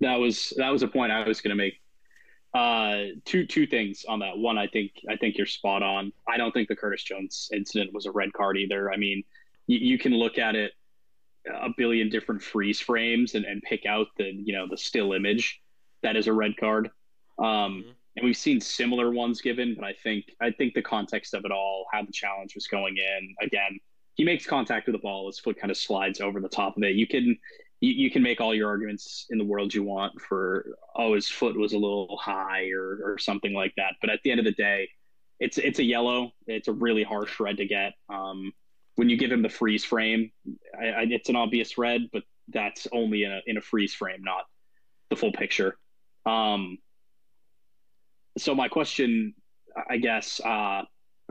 That 0.00 0.16
was 0.16 0.52
that 0.56 0.70
was 0.70 0.82
a 0.82 0.88
point 0.88 1.12
I 1.12 1.26
was 1.26 1.40
going 1.40 1.56
to 1.56 1.56
make. 1.56 1.74
Uh, 2.52 3.14
two 3.24 3.46
two 3.46 3.64
things 3.64 4.04
on 4.08 4.18
that. 4.18 4.36
One, 4.36 4.58
I 4.58 4.66
think 4.66 4.90
I 5.08 5.16
think 5.16 5.38
you're 5.38 5.46
spot 5.46 5.84
on. 5.84 6.12
I 6.26 6.36
don't 6.36 6.50
think 6.52 6.68
the 6.68 6.74
Curtis 6.74 7.04
Jones 7.04 7.48
incident 7.52 7.94
was 7.94 8.06
a 8.06 8.10
red 8.10 8.32
card 8.32 8.56
either. 8.58 8.92
I 8.92 8.96
mean, 8.96 9.22
you 9.68 9.96
can 9.98 10.12
look 10.12 10.36
at 10.36 10.56
it 10.56 10.72
a 11.46 11.70
billion 11.76 12.08
different 12.10 12.42
freeze 12.42 12.80
frames 12.80 13.34
and, 13.34 13.44
and 13.44 13.62
pick 13.62 13.86
out 13.86 14.08
the 14.16 14.24
you 14.24 14.52
know 14.52 14.66
the 14.68 14.76
still 14.76 15.12
image 15.12 15.60
that 16.02 16.16
is 16.16 16.26
a 16.26 16.32
red 16.32 16.56
card. 16.56 16.90
Um, 17.38 17.84
Mhm. 17.84 17.94
and 18.16 18.24
we've 18.24 18.36
seen 18.36 18.60
similar 18.60 19.10
ones 19.10 19.40
given, 19.40 19.74
but 19.74 19.84
I 19.84 19.92
think 19.94 20.24
I 20.40 20.50
think 20.50 20.74
the 20.74 20.82
context 20.82 21.34
of 21.34 21.44
it 21.44 21.52
all, 21.52 21.86
how 21.92 22.02
the 22.02 22.12
challenge 22.12 22.54
was 22.54 22.66
going 22.66 22.96
in, 22.96 23.34
again, 23.40 23.78
he 24.14 24.24
makes 24.24 24.44
contact 24.46 24.86
with 24.86 24.94
the 24.94 24.98
ball, 24.98 25.26
his 25.28 25.38
foot 25.38 25.56
kind 25.58 25.70
of 25.70 25.76
slides 25.76 26.20
over 26.20 26.40
the 26.40 26.48
top 26.48 26.76
of 26.76 26.82
it. 26.82 26.94
You 26.96 27.06
can 27.06 27.38
you, 27.80 27.92
you 27.92 28.10
can 28.10 28.22
make 28.22 28.40
all 28.42 28.54
your 28.54 28.68
arguments 28.68 29.26
in 29.30 29.38
the 29.38 29.44
world 29.44 29.72
you 29.72 29.82
want 29.82 30.20
for 30.20 30.76
oh 30.96 31.14
his 31.14 31.28
foot 31.28 31.56
was 31.56 31.72
a 31.72 31.78
little 31.78 32.18
high 32.18 32.68
or 32.70 33.00
or 33.04 33.18
something 33.18 33.54
like 33.54 33.74
that, 33.76 33.94
but 34.02 34.10
at 34.10 34.20
the 34.22 34.30
end 34.30 34.40
of 34.40 34.44
the 34.44 34.52
day, 34.52 34.88
it's 35.38 35.56
it's 35.56 35.78
a 35.78 35.84
yellow. 35.84 36.32
It's 36.46 36.68
a 36.68 36.72
really 36.72 37.02
harsh 37.02 37.40
red 37.40 37.56
to 37.58 37.66
get. 37.66 37.94
Um, 38.10 38.52
when 39.00 39.08
you 39.08 39.16
give 39.16 39.32
him 39.32 39.40
the 39.40 39.48
freeze 39.48 39.82
frame, 39.82 40.30
I, 40.78 40.88
I, 40.88 41.06
it's 41.08 41.30
an 41.30 41.36
obvious 41.36 41.78
red, 41.78 42.02
but 42.12 42.22
that's 42.48 42.86
only 42.92 43.24
in 43.24 43.32
a 43.32 43.40
in 43.46 43.56
a 43.56 43.62
freeze 43.62 43.94
frame, 43.94 44.20
not 44.22 44.44
the 45.08 45.16
full 45.16 45.32
picture. 45.32 45.78
Um, 46.26 46.76
so 48.36 48.54
my 48.54 48.68
question, 48.68 49.32
I 49.88 49.96
guess, 49.96 50.38
uh, 50.44 50.82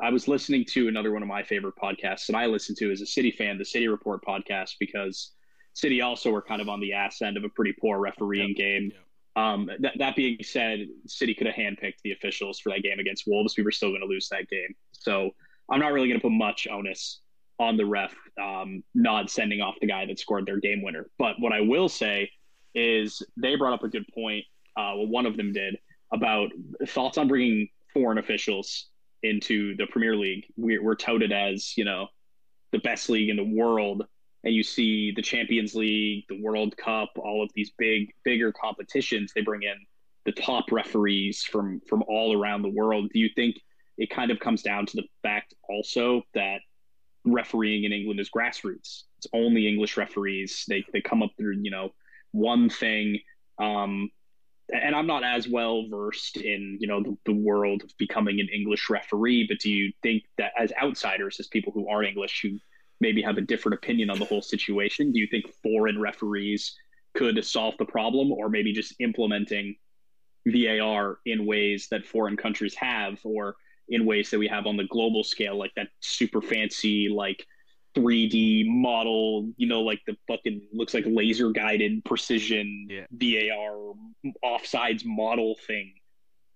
I 0.01 0.09
was 0.11 0.27
listening 0.27 0.65
to 0.69 0.87
another 0.87 1.11
one 1.11 1.21
of 1.21 1.27
my 1.27 1.43
favorite 1.43 1.75
podcasts, 1.75 2.29
and 2.29 2.35
I 2.35 2.47
listen 2.47 2.73
to 2.79 2.91
as 2.91 3.01
a 3.01 3.05
City 3.05 3.29
fan, 3.29 3.59
the 3.59 3.65
City 3.65 3.87
Report 3.87 4.25
podcast, 4.25 4.71
because 4.79 5.33
City 5.73 6.01
also 6.01 6.31
were 6.31 6.41
kind 6.41 6.63
of 6.63 6.69
on 6.69 6.79
the 6.79 6.93
ass 6.93 7.21
end 7.21 7.37
of 7.37 7.43
a 7.43 7.49
pretty 7.49 7.75
poor 7.79 7.99
refereeing 7.99 8.55
game. 8.55 8.91
Yep. 8.91 9.43
Um, 9.43 9.69
that, 9.81 9.93
that 9.99 10.15
being 10.15 10.39
said, 10.41 10.87
City 11.05 11.35
could 11.35 11.45
have 11.45 11.55
handpicked 11.55 12.01
the 12.03 12.13
officials 12.13 12.59
for 12.59 12.71
that 12.71 12.81
game 12.81 12.97
against 12.97 13.25
Wolves. 13.27 13.53
We 13.55 13.63
were 13.63 13.71
still 13.71 13.89
going 13.89 14.01
to 14.01 14.07
lose 14.07 14.27
that 14.29 14.49
game. 14.49 14.73
So 14.91 15.29
I'm 15.69 15.79
not 15.79 15.93
really 15.93 16.07
going 16.07 16.19
to 16.19 16.23
put 16.23 16.31
much 16.31 16.67
onus 16.67 17.21
on 17.59 17.77
the 17.77 17.85
ref 17.85 18.13
um, 18.41 18.83
not 18.95 19.29
sending 19.29 19.61
off 19.61 19.75
the 19.81 19.87
guy 19.87 20.05
that 20.05 20.19
scored 20.19 20.45
their 20.45 20.59
game 20.59 20.81
winner. 20.81 21.09
But 21.17 21.35
what 21.39 21.51
I 21.51 21.61
will 21.61 21.89
say 21.89 22.31
is 22.73 23.21
they 23.37 23.55
brought 23.55 23.73
up 23.73 23.83
a 23.83 23.89
good 23.89 24.05
point. 24.13 24.45
Uh, 24.77 24.93
well, 24.95 25.07
one 25.07 25.25
of 25.25 25.35
them 25.35 25.51
did 25.51 25.77
about 26.13 26.49
thoughts 26.87 27.17
on 27.17 27.27
bringing 27.27 27.67
foreign 27.93 28.17
officials 28.17 28.87
into 29.23 29.75
the 29.75 29.85
Premier 29.87 30.15
League. 30.15 30.45
We're, 30.55 30.81
we're 30.81 30.95
touted 30.95 31.31
as 31.31 31.77
you 31.77 31.83
know 31.83 32.07
the 32.71 32.79
best 32.79 33.09
league 33.09 33.29
in 33.29 33.35
the 33.35 33.43
world, 33.43 34.05
and 34.43 34.53
you 34.53 34.63
see 34.63 35.11
the 35.15 35.21
Champions 35.21 35.75
League, 35.75 36.25
the 36.29 36.41
World 36.41 36.77
Cup, 36.77 37.09
all 37.17 37.43
of 37.43 37.49
these 37.55 37.71
big, 37.77 38.13
bigger 38.23 38.53
competitions. 38.53 39.31
They 39.35 39.41
bring 39.41 39.63
in 39.63 39.75
the 40.25 40.31
top 40.31 40.71
referees 40.71 41.43
from 41.43 41.81
from 41.87 42.03
all 42.07 42.39
around 42.39 42.61
the 42.61 42.69
world. 42.69 43.09
Do 43.13 43.19
you 43.19 43.29
think 43.35 43.57
it 43.97 44.09
kind 44.09 44.31
of 44.31 44.39
comes 44.39 44.61
down 44.61 44.85
to 44.85 44.95
the 44.95 45.03
fact 45.23 45.53
also 45.67 46.21
that 46.33 46.61
refereeing 47.33 47.83
in 47.83 47.93
England 47.93 48.19
is 48.19 48.29
grassroots? 48.29 49.03
It's 49.17 49.27
only 49.33 49.67
English 49.67 49.97
referees. 49.97 50.65
They 50.67 50.83
they 50.93 51.01
come 51.01 51.23
up 51.23 51.31
through 51.37 51.57
you 51.61 51.71
know 51.71 51.93
one 52.31 52.69
thing. 52.69 53.19
Um, 53.59 54.09
and 54.71 54.95
I'm 54.95 55.07
not 55.07 55.23
as 55.23 55.47
well 55.47 55.87
versed 55.89 56.37
in 56.37 56.77
you 56.79 56.87
know 56.87 57.01
the, 57.01 57.17
the, 57.25 57.33
world 57.33 57.83
of 57.83 57.97
becoming 57.97 58.39
an 58.39 58.47
English 58.53 58.89
referee, 58.89 59.47
but 59.47 59.59
do 59.59 59.69
you 59.69 59.91
think 60.03 60.23
that 60.37 60.51
as 60.57 60.71
outsiders, 60.81 61.39
as 61.39 61.47
people 61.47 61.73
who 61.73 61.89
aren't 61.89 62.07
English, 62.07 62.41
who 62.43 62.59
maybe 63.01 63.21
have 63.21 63.37
a 63.37 63.41
different 63.41 63.75
opinion 63.75 64.09
on 64.09 64.19
the 64.19 64.25
whole 64.25 64.41
situation, 64.41 65.11
do 65.11 65.19
you 65.19 65.27
think 65.27 65.45
foreign 65.63 65.99
referees 65.99 66.75
could 67.15 67.43
solve 67.43 67.75
the 67.77 67.85
problem, 67.85 68.31
or 68.31 68.49
maybe 68.49 68.71
just 68.71 68.93
implementing 68.99 69.75
VAR 70.47 71.17
in 71.25 71.45
ways 71.45 71.87
that 71.89 72.05
foreign 72.05 72.37
countries 72.37 72.75
have, 72.75 73.19
or 73.23 73.55
in 73.89 74.05
ways 74.05 74.29
that 74.29 74.39
we 74.39 74.47
have 74.47 74.65
on 74.65 74.77
the 74.77 74.85
global 74.85 75.23
scale, 75.23 75.57
like 75.57 75.71
that 75.75 75.87
super 75.99 76.41
fancy 76.41 77.09
like 77.09 77.45
3D 77.95 78.65
model, 78.67 79.51
you 79.57 79.67
know, 79.67 79.81
like 79.81 79.99
the 80.05 80.15
fucking 80.27 80.61
looks 80.71 80.93
like 80.93 81.03
laser 81.07 81.51
guided 81.51 82.03
precision 82.05 82.87
yeah. 82.89 83.05
VAR 83.11 83.93
offsides 84.43 85.03
model 85.05 85.55
thing 85.65 85.93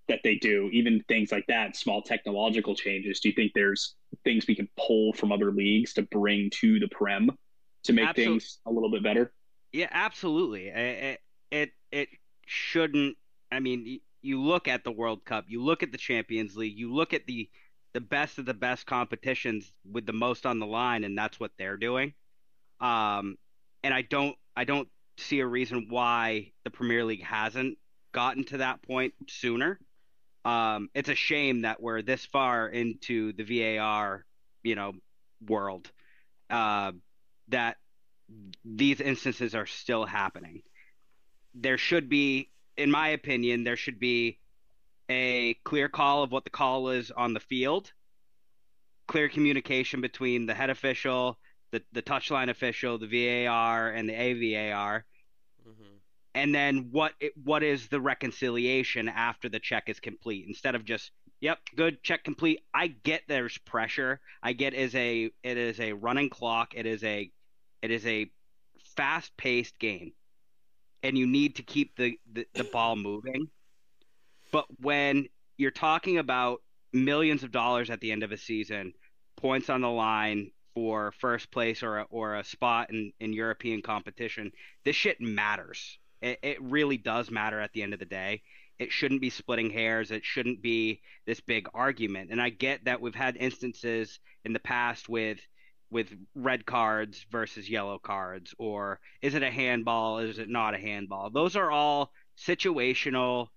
that 0.08 0.20
they 0.24 0.36
do, 0.36 0.70
even 0.74 1.04
things 1.08 1.32
like 1.32 1.46
that, 1.48 1.76
small 1.76 2.02
technological 2.02 2.76
changes. 2.76 3.20
Do 3.20 3.30
you 3.30 3.36
think 3.36 3.52
there's 3.56 3.96
things 4.24 4.46
we 4.48 4.56
can 4.56 4.68
pull 4.78 5.14
from 5.14 5.32
other 5.32 5.52
leagues 5.52 5.94
to 5.94 6.04
bring 6.04 6.50
to 6.62 6.80
the 6.80 6.88
Prem 6.90 7.32
to 7.84 7.94
make 7.94 8.16
things 8.16 8.60
a 8.66 8.72
little 8.72 8.92
bit 8.92 9.04
better? 9.04 9.34
Yeah, 9.72 9.88
absolutely. 9.92 10.68
It, 10.68 11.20
it 11.52 11.72
it 11.92 12.10
shouldn't. 12.46 13.18
I 13.52 13.60
mean, 13.60 14.00
you 14.24 14.42
look 14.42 14.68
at 14.68 14.84
the 14.84 14.92
World 14.92 15.26
Cup, 15.26 15.46
you 15.48 15.64
look 15.64 15.84
at 15.84 15.92
the 15.92 15.98
Champions 15.98 16.56
League, 16.56 16.78
you 16.78 16.94
look 16.94 17.14
at 17.14 17.26
the 17.28 17.50
the 17.94 18.02
best 18.02 18.40
of 18.40 18.46
the 18.46 18.56
best 18.56 18.88
competitions 18.88 19.72
with 19.90 20.06
the 20.08 20.14
most 20.14 20.48
on 20.48 20.60
the 20.60 20.66
line, 20.66 21.04
and 21.04 21.16
that's 21.16 21.40
what 21.40 21.52
they're 21.58 21.78
doing. 21.78 22.14
Um, 22.80 23.38
and 23.84 23.94
I 23.94 24.02
don't 24.02 24.36
I 24.56 24.64
don't 24.64 24.88
see 25.18 25.40
a 25.40 25.46
reason 25.46 25.88
why 25.90 26.52
the 26.64 26.72
Premier 26.72 27.06
League 27.06 27.24
hasn't 27.24 27.78
gotten 28.12 28.44
to 28.46 28.58
that 28.58 28.82
point 28.82 29.14
sooner. 29.28 29.80
Um, 30.46 30.90
it's 30.94 31.10
a 31.10 31.16
shame 31.16 31.62
that 31.62 31.82
we're 31.82 32.02
this 32.02 32.26
far 32.26 32.68
into 32.68 33.34
the 33.34 33.44
VAR, 33.44 34.26
you 34.64 34.76
know, 34.76 34.94
world 35.48 35.92
uh, 36.50 36.92
that 37.50 37.78
these 38.66 39.02
instances 39.02 39.56
are 39.56 39.66
still 39.66 40.06
happening. 40.06 40.62
There 41.54 41.78
should 41.78 42.10
be, 42.10 42.50
in 42.78 42.92
my 42.92 43.10
opinion, 43.10 43.64
there 43.64 43.78
should 43.78 44.00
be 44.00 44.40
a 45.10 45.56
clear 45.64 45.90
call 45.90 46.24
of 46.24 46.32
what 46.32 46.44
the 46.44 46.50
call 46.50 46.90
is 46.90 47.12
on 47.12 47.34
the 47.34 47.40
field, 47.40 47.92
clear 49.08 49.30
communication 49.30 50.02
between 50.02 50.46
the 50.46 50.54
head 50.54 50.70
official, 50.70 51.38
the, 51.72 51.82
the 51.92 52.02
touchline 52.02 52.50
official, 52.50 52.98
the 52.98 53.08
VAR, 53.46 53.90
and 53.90 54.08
the 54.08 54.14
AVAR. 54.14 55.06
Mm-hmm. 55.68 55.84
And 56.36 56.56
then 56.56 56.90
what 56.92 57.14
it, 57.20 57.34
what 57.44 57.64
is 57.64 57.88
the 57.88 58.02
reconciliation 58.02 59.10
after 59.10 59.50
the 59.50 59.60
check 59.60 59.84
is 59.88 60.00
complete 60.00 60.46
instead 60.48 60.76
of 60.76 60.86
just 60.86 61.12
yep 61.42 61.60
good 61.76 62.02
check 62.02 62.24
complete. 62.24 62.62
I 62.74 62.88
get 62.88 63.24
there's 63.28 63.58
pressure. 63.60 64.20
I 64.42 64.54
get 64.54 64.74
is 64.74 64.96
a 64.96 65.30
it 65.44 65.58
is 65.58 65.80
a 65.80 65.94
running 65.94 66.30
clock. 66.30 66.74
It 66.76 66.86
is 66.86 67.04
a 67.04 67.32
it 67.82 67.92
is 67.92 68.06
a 68.06 68.32
fast 68.96 69.36
paced 69.38 69.78
game, 69.80 70.14
and 71.04 71.18
you 71.18 71.28
need 71.28 71.58
to 71.58 71.64
keep 71.64 71.96
the, 71.98 72.18
the, 72.32 72.48
the 72.56 72.64
ball 72.64 72.96
moving. 72.96 73.48
But 74.52 74.66
when 74.80 75.28
you're 75.58 75.72
talking 75.72 76.18
about 76.18 76.62
millions 76.94 77.44
of 77.44 77.52
dollars 77.52 77.90
at 77.90 78.00
the 78.00 78.12
end 78.12 78.24
of 78.24 78.32
a 78.32 78.38
season, 78.38 78.94
points 79.36 79.70
on 79.70 79.82
the 79.82 79.90
line 79.90 80.52
for 80.74 81.12
first 81.20 81.52
place 81.52 81.84
or 81.84 82.00
a, 82.00 82.04
or 82.10 82.36
a 82.36 82.44
spot 82.44 82.90
in, 82.92 83.12
in 83.20 83.34
European 83.34 83.82
competition, 83.82 84.52
this 84.86 84.96
shit 84.96 85.20
matters. 85.20 86.00
It, 86.22 86.40
it 86.42 86.62
really 86.62 86.98
does 86.98 87.30
matter 87.30 87.60
at 87.60 87.74
the 87.74 87.84
end 87.84 87.94
of 87.94 88.00
the 88.00 88.06
day. 88.06 88.42
It 88.80 88.92
shouldn't 88.92 89.22
be 89.22 89.30
splitting 89.30 89.70
hairs. 89.70 90.10
It 90.10 90.26
shouldn't 90.26 90.62
be 90.62 91.02
this 91.26 91.40
big 91.40 91.68
argument. 91.74 92.32
And 92.32 92.42
I 92.42 92.50
get 92.50 92.86
that 92.86 93.02
we've 93.02 93.14
had 93.14 93.38
instances 93.38 94.20
in 94.46 94.54
the 94.54 94.60
past 94.60 95.10
with 95.10 95.40
with 95.94 96.14
red 96.36 96.66
cards 96.66 97.26
versus 97.32 97.70
yellow 97.70 98.00
cards, 98.00 98.54
or 98.58 99.00
is 99.22 99.36
it 99.36 99.44
a 99.44 99.52
handball? 99.52 100.18
Is 100.18 100.40
it 100.40 100.50
not 100.50 100.74
a 100.74 100.80
handball? 100.80 101.30
Those 101.30 101.56
are 101.56 101.72
all 101.72 102.12
situational 102.38 103.48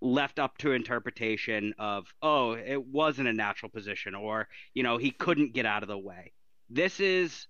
left 0.00 0.38
up 0.38 0.56
to 0.56 0.72
interpretation 0.72 1.74
of 1.78 2.06
oh 2.22 2.52
it 2.52 2.86
wasn't 2.86 3.28
a 3.28 3.32
natural 3.34 3.70
position 3.70 4.14
or 4.14 4.48
you 4.72 4.82
know 4.82 4.96
he 4.96 5.10
couldn't 5.10 5.52
get 5.52 5.66
out 5.66 5.82
of 5.82 5.90
the 5.90 5.98
way 5.98 6.32
this 6.70 7.00
is 7.00 7.46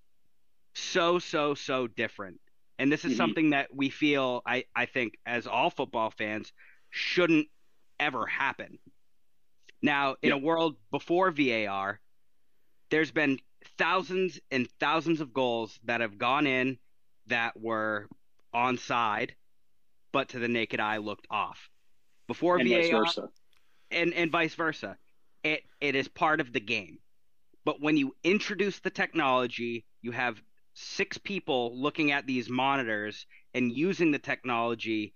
so 0.74 1.20
so 1.20 1.54
so 1.54 1.86
different 1.86 2.40
and 2.80 2.90
this 2.90 3.04
is 3.04 3.12
mm-hmm. 3.12 3.18
something 3.18 3.50
that 3.50 3.68
we 3.72 3.88
feel 3.88 4.42
i 4.44 4.64
i 4.74 4.84
think 4.84 5.16
as 5.24 5.46
all 5.46 5.70
football 5.70 6.10
fans 6.10 6.52
shouldn't 6.90 7.46
ever 8.00 8.26
happen 8.26 8.80
now 9.80 10.16
in 10.20 10.32
a 10.32 10.38
world 10.38 10.74
before 10.90 11.30
var 11.30 12.00
there's 12.90 13.12
been 13.12 13.38
thousands 13.78 14.40
and 14.50 14.68
thousands 14.78 15.20
of 15.20 15.32
goals 15.32 15.78
that 15.84 16.00
have 16.00 16.18
gone 16.18 16.46
in 16.46 16.78
that 17.26 17.60
were 17.60 18.08
onside 18.54 19.30
but 20.12 20.28
to 20.30 20.38
the 20.38 20.48
naked 20.48 20.80
eye 20.80 20.96
looked 20.96 21.26
off 21.30 21.70
before 22.26 22.58
and 22.58 22.68
VAR, 22.68 22.80
vice 22.80 22.90
versa. 22.90 23.28
and 23.90 24.14
and 24.14 24.30
vice 24.30 24.54
versa. 24.54 24.96
It 25.42 25.62
it 25.80 25.94
is 25.94 26.08
part 26.08 26.40
of 26.40 26.52
the 26.52 26.60
game. 26.60 26.98
But 27.64 27.80
when 27.80 27.96
you 27.96 28.16
introduce 28.24 28.78
the 28.78 28.90
technology, 28.90 29.84
you 30.02 30.12
have 30.12 30.42
six 30.74 31.18
people 31.18 31.78
looking 31.80 32.10
at 32.10 32.26
these 32.26 32.48
monitors 32.48 33.26
and 33.54 33.72
using 33.72 34.10
the 34.10 34.18
technology 34.18 35.14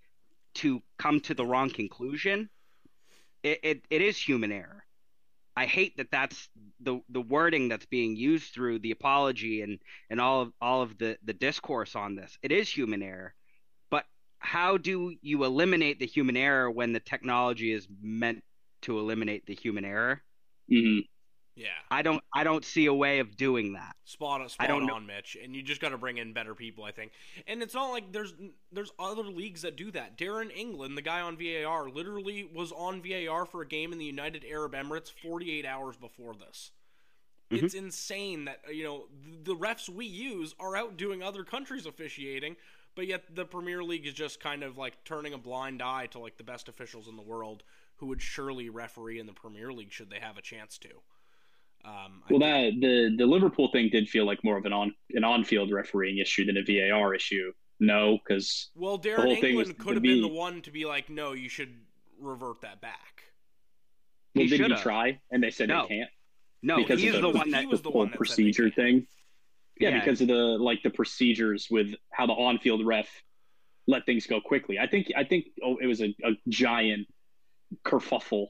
to 0.55 0.81
come 0.97 1.19
to 1.21 1.33
the 1.33 1.45
wrong 1.45 1.69
conclusion. 1.69 2.49
It, 3.43 3.59
it, 3.63 3.81
it 3.89 4.01
is 4.01 4.17
human 4.17 4.51
error. 4.51 4.83
I 5.55 5.65
hate 5.65 5.97
that 5.97 6.11
that's 6.11 6.49
the 6.81 6.99
the 7.09 7.21
wording 7.21 7.69
that's 7.69 7.85
being 7.85 8.15
used 8.15 8.53
through 8.53 8.79
the 8.79 8.91
apology 8.91 9.61
and, 9.61 9.79
and 10.09 10.19
all 10.19 10.41
of 10.41 10.53
all 10.61 10.81
of 10.81 10.97
the, 10.97 11.17
the 11.23 11.33
discourse 11.33 11.95
on 11.95 12.15
this. 12.15 12.37
It 12.41 12.51
is 12.51 12.69
human 12.69 13.01
error 13.01 13.33
but 13.89 14.05
how 14.39 14.77
do 14.77 15.15
you 15.21 15.43
eliminate 15.43 15.99
the 15.99 16.05
human 16.05 16.37
error 16.37 16.69
when 16.69 16.93
the 16.93 16.99
technology 16.99 17.71
is 17.71 17.87
meant 18.01 18.43
to 18.83 18.99
eliminate 18.99 19.45
the 19.45 19.55
human 19.55 19.85
error? 19.85 20.21
Mm-hmm. 20.71 20.99
Yeah, 21.55 21.67
I 21.89 22.01
don't. 22.01 22.21
I 22.33 22.43
don't 22.43 22.65
see 22.65 22.85
a 22.87 22.93
way 22.93 23.19
of 23.19 23.37
doing 23.37 23.73
that. 23.73 23.95
Spot 24.03 24.41
on, 24.41 24.49
spot 24.49 24.65
I 24.65 24.67
don't 24.67 24.89
on, 24.89 25.07
know. 25.07 25.13
Mitch. 25.13 25.37
And 25.41 25.55
you 25.55 25.63
just 25.63 25.79
got 25.79 25.89
to 25.89 25.97
bring 25.97 26.17
in 26.17 26.33
better 26.33 26.53
people, 26.53 26.83
I 26.83 26.91
think. 26.91 27.13
And 27.47 27.61
it's 27.61 27.73
not 27.73 27.91
like 27.91 28.11
there's 28.11 28.33
there's 28.73 28.91
other 28.99 29.23
leagues 29.23 29.61
that 29.61 29.77
do 29.77 29.89
that. 29.91 30.17
Darren 30.17 30.51
England, 30.53 30.97
the 30.97 31.01
guy 31.01 31.21
on 31.21 31.37
VAR, 31.37 31.89
literally 31.89 32.49
was 32.53 32.73
on 32.73 33.01
VAR 33.01 33.45
for 33.45 33.61
a 33.61 33.67
game 33.67 33.93
in 33.93 33.99
the 33.99 34.05
United 34.05 34.43
Arab 34.49 34.73
Emirates 34.73 35.09
48 35.09 35.65
hours 35.65 35.95
before 35.95 36.35
this. 36.35 36.71
Mm-hmm. 37.49 37.65
It's 37.65 37.73
insane 37.73 38.45
that 38.45 38.59
you 38.73 38.83
know 38.83 39.05
the 39.43 39.55
refs 39.55 39.87
we 39.87 40.05
use 40.05 40.53
are 40.59 40.75
out 40.75 40.97
doing 40.97 41.23
other 41.23 41.43
countries 41.43 41.85
officiating 41.85 42.57
but 42.95 43.07
yet 43.07 43.23
the 43.35 43.45
Premier 43.45 43.83
League 43.83 44.07
is 44.07 44.13
just 44.13 44.39
kind 44.39 44.63
of 44.63 44.77
like 44.77 45.03
turning 45.03 45.33
a 45.33 45.37
blind 45.37 45.81
eye 45.81 46.07
to 46.07 46.19
like 46.19 46.37
the 46.37 46.43
best 46.43 46.69
officials 46.69 47.07
in 47.07 47.17
the 47.17 47.21
world 47.21 47.63
who 47.97 48.07
would 48.07 48.21
surely 48.21 48.69
referee 48.69 49.19
in 49.19 49.25
the 49.25 49.33
Premier 49.33 49.71
League 49.71 49.91
should 49.91 50.09
they 50.09 50.19
have 50.19 50.37
a 50.37 50.41
chance 50.41 50.77
to. 50.77 50.89
Um, 51.85 52.23
well, 52.29 52.39
that 52.39 52.71
the 52.79 53.15
the 53.15 53.25
Liverpool 53.25 53.69
thing 53.71 53.89
did 53.91 54.09
feel 54.09 54.25
like 54.25 54.43
more 54.43 54.57
of 54.57 54.65
an 54.65 54.73
on 54.73 54.93
an 55.11 55.23
on 55.23 55.43
field 55.43 55.71
refereeing 55.71 56.17
issue 56.17 56.45
than 56.45 56.57
a 56.57 56.63
VAR 56.63 57.13
issue. 57.13 57.51
No, 57.79 58.17
because 58.17 58.71
well, 58.75 58.97
Darren 58.97 59.43
England 59.43 59.77
could 59.77 59.95
have 59.95 60.03
been 60.03 60.21
the 60.21 60.27
one 60.27 60.61
to 60.61 60.71
be 60.71 60.85
like, 60.85 61.09
no, 61.09 61.33
you 61.33 61.49
should 61.49 61.73
revert 62.19 62.61
that 62.61 62.81
back. 62.81 63.23
Well, 64.33 64.45
he 64.45 64.57
did 64.57 64.71
he 64.71 64.75
try? 64.77 65.19
And 65.31 65.43
they 65.43 65.51
said 65.51 65.69
no. 65.69 65.83
they 65.83 65.95
can't. 65.95 66.09
No, 66.63 66.77
because 66.77 67.01
he's 67.01 67.13
the, 67.13 67.21
the, 67.21 67.29
one 67.29 67.51
that 67.51 67.61
he 67.61 67.67
was 67.67 67.81
the, 67.81 67.91
the 67.91 67.97
one 67.97 68.09
procedure 68.09 68.71
thing. 68.71 69.05
Yeah, 69.79 69.89
yeah, 69.89 69.99
because 69.99 70.21
of 70.21 70.27
the 70.27 70.33
like 70.33 70.81
the 70.83 70.89
procedures 70.89 71.67
with 71.69 71.93
how 72.11 72.25
the 72.25 72.33
on-field 72.33 72.85
ref 72.85 73.07
let 73.87 74.05
things 74.05 74.25
go 74.25 74.41
quickly. 74.41 74.79
I 74.79 74.87
think 74.87 75.11
I 75.15 75.23
think 75.25 75.45
oh, 75.63 75.77
it 75.77 75.85
was 75.85 76.01
a, 76.01 76.15
a 76.23 76.31
giant 76.47 77.07
kerfuffle. 77.85 78.47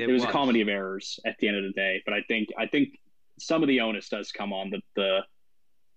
It, 0.00 0.08
it 0.08 0.12
was, 0.12 0.22
was, 0.22 0.30
a 0.30 0.32
comedy 0.32 0.60
of 0.60 0.68
errors 0.68 1.18
at 1.24 1.36
the 1.38 1.48
end 1.48 1.56
of 1.56 1.64
the 1.64 1.72
day. 1.72 2.02
But 2.04 2.14
I 2.14 2.22
think 2.28 2.48
I 2.58 2.66
think 2.66 2.98
some 3.38 3.62
of 3.62 3.68
the 3.68 3.80
onus 3.80 4.08
does 4.08 4.32
come 4.32 4.52
on 4.52 4.70
the 4.70 4.80
the 4.96 5.20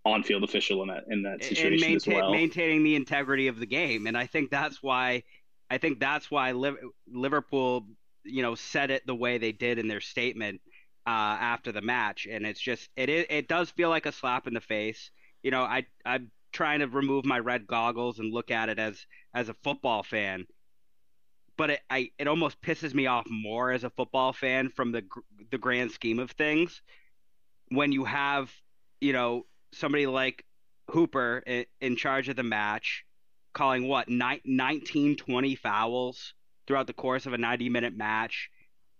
on-field 0.06 0.44
official 0.44 0.82
in 0.82 0.90
that 0.90 1.04
in 1.10 1.24
that 1.24 1.44
situation 1.44 1.74
and 1.74 1.82
maintain, 1.82 2.14
as 2.14 2.22
well. 2.22 2.32
maintaining 2.32 2.84
the 2.84 2.96
integrity 2.96 3.48
of 3.48 3.60
the 3.60 3.66
game. 3.66 4.08
And 4.08 4.18
I 4.18 4.26
think 4.26 4.52
that's 4.52 4.84
why 4.84 5.24
I 5.70 5.78
think 5.78 6.00
that's 6.00 6.30
why 6.30 6.52
Liverpool, 7.08 7.88
you 8.24 8.42
know, 8.42 8.56
said 8.56 8.92
it 8.92 9.06
the 9.08 9.16
way 9.16 9.38
they 9.38 9.52
did 9.52 9.80
in 9.80 9.88
their 9.88 10.02
statement 10.02 10.62
uh, 11.08 11.10
after 11.10 11.72
the 11.72 11.82
match. 11.82 12.28
And 12.30 12.46
it's 12.46 12.60
just 12.60 12.90
it 12.96 13.10
it 13.10 13.48
does 13.48 13.70
feel 13.70 13.90
like 13.90 14.06
a 14.06 14.12
slap 14.12 14.48
in 14.48 14.54
the 14.54 14.62
face. 14.62 15.12
You 15.42 15.52
know, 15.52 15.64
I 15.64 15.86
I'm 16.06 16.32
trying 16.52 16.80
to 16.80 16.88
remove 16.88 17.26
my 17.26 17.40
red 17.40 17.66
goggles 17.66 18.20
and 18.20 18.34
look 18.34 18.52
at 18.52 18.70
it 18.70 18.80
as 18.80 19.06
as 19.34 19.50
a 19.50 19.56
football 19.64 20.04
fan. 20.04 20.46
But 21.58 21.70
it 21.72 21.80
I 21.90 22.12
it 22.18 22.28
almost 22.28 22.62
pisses 22.62 22.94
me 22.94 23.08
off 23.08 23.26
more 23.30 23.72
as 23.72 23.84
a 23.84 23.90
football 23.90 24.34
fan 24.34 24.70
from 24.70 24.92
the 24.92 25.04
the 25.52 25.58
grand 25.58 25.92
scheme 25.92 26.20
of 26.20 26.32
things 26.32 26.82
when 27.70 27.92
you 27.92 28.06
have 28.06 28.52
you 29.02 29.14
know 29.14 29.46
somebody 29.74 30.08
like 30.08 30.46
Hooper 30.92 31.44
in, 31.46 31.66
in 31.82 31.96
charge 31.96 32.30
of 32.30 32.36
the 32.36 32.44
match, 32.44 33.06
calling 33.54 33.88
what, 33.88 34.10
ni- 34.10 34.42
19, 34.46 35.16
20 35.16 35.56
fouls 35.56 36.34
throughout 36.68 36.88
the 36.88 36.94
course 36.94 37.26
of 37.26 37.34
a 37.34 37.38
90 37.38 37.70
minute 37.70 37.96
match. 37.96 38.50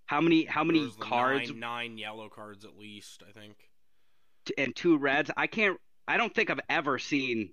How 0.06 0.20
many 0.22 0.46
how 0.46 0.64
many 0.64 0.92
cards? 1.00 1.50
Nine, 1.50 1.60
nine, 1.60 1.98
yellow 1.98 2.30
cards 2.30 2.66
at 2.66 2.78
least, 2.78 3.24
I 3.28 3.32
think. 3.32 3.56
And 4.58 4.76
two 4.76 4.98
reds. 4.98 5.32
I 5.38 5.48
can't. 5.48 5.80
I 6.08 6.18
don't 6.18 6.36
think 6.36 6.50
I've 6.50 6.60
ever 6.70 7.00
seen 7.00 7.52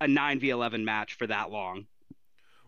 a 0.00 0.08
nine 0.08 0.40
v 0.40 0.50
eleven 0.50 0.84
match 0.84 1.14
for 1.14 1.28
that 1.28 1.50
long. 1.52 1.86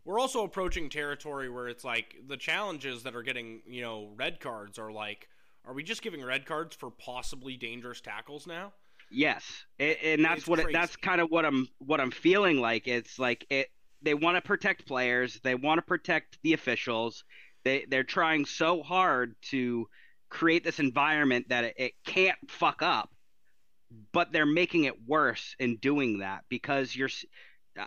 We're 0.05 0.19
also 0.19 0.45
approaching 0.45 0.89
territory 0.89 1.49
where 1.51 1.69
it's 1.69 1.85
like 1.85 2.17
the 2.27 2.37
challenges 2.37 3.03
that 3.03 3.15
are 3.15 3.23
getting 3.23 3.63
you 3.67 3.83
know 3.83 4.13
red 4.17 4.41
cards 4.41 4.79
are 4.79 4.93
like, 4.93 5.29
are 5.65 5.75
we 5.75 5.83
just 5.83 6.03
giving 6.03 6.25
red 6.25 6.47
cards 6.47 6.75
for 6.75 6.91
possibly 6.91 7.57
dangerous 7.57 8.01
tackles 8.01 8.47
now? 8.47 8.73
Yes, 9.11 9.65
and 9.79 10.25
that's 10.25 10.41
it's 10.41 10.49
what 10.49 10.59
it, 10.59 10.67
that's 10.73 10.97
kind 10.97 11.21
of 11.21 11.31
what 11.31 11.45
I'm 11.45 11.69
what 11.79 12.01
I'm 12.01 12.11
feeling 12.11 12.61
like. 12.61 12.87
It's 12.87 13.19
like 13.19 13.47
it. 13.51 13.69
They 14.03 14.15
want 14.15 14.37
to 14.37 14.43
protect 14.43 14.87
players. 14.87 15.41
They 15.43 15.55
want 15.55 15.79
to 15.79 15.83
protect 15.83 16.39
the 16.43 16.53
officials. 16.53 17.25
They 17.65 17.87
they're 17.89 18.05
trying 18.05 18.45
so 18.45 18.83
hard 18.83 19.35
to 19.51 19.89
create 20.29 20.63
this 20.63 20.79
environment 20.79 21.49
that 21.49 21.65
it, 21.65 21.75
it 21.79 21.93
can't 22.05 22.39
fuck 22.49 22.83
up, 22.83 23.11
but 24.13 24.33
they're 24.33 24.47
making 24.47 24.85
it 24.85 24.95
worse 25.07 25.57
in 25.59 25.77
doing 25.77 26.19
that 26.19 26.45
because 26.51 26.95
you're 26.95 27.11
uh, 27.79 27.87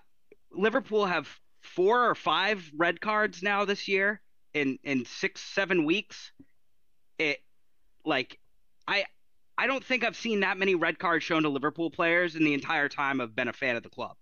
Liverpool 0.52 1.06
have 1.06 1.30
four 1.62 2.10
or 2.10 2.16
five 2.16 2.70
red 2.76 3.02
cards 3.02 3.42
now 3.42 3.66
this 3.66 3.88
year 3.88 4.22
in 4.54 4.78
in 4.84 5.06
six 5.06 5.42
seven 5.42 5.86
weeks. 5.86 6.32
It 7.18 7.40
like 8.06 8.40
I 8.88 9.06
I 9.58 9.68
don't 9.68 9.84
think 9.84 10.04
I've 10.04 10.16
seen 10.16 10.42
that 10.42 10.58
many 10.58 10.76
red 10.76 11.00
cards 11.00 11.24
shown 11.24 11.44
to 11.44 11.50
Liverpool 11.50 11.92
players 11.92 12.36
in 12.36 12.44
the 12.44 12.54
entire 12.54 12.90
time 12.90 13.22
I've 13.22 13.36
been 13.36 13.48
a 13.48 13.54
fan 13.54 13.76
of 13.76 13.84
the 13.84 13.90
club. 13.90 14.16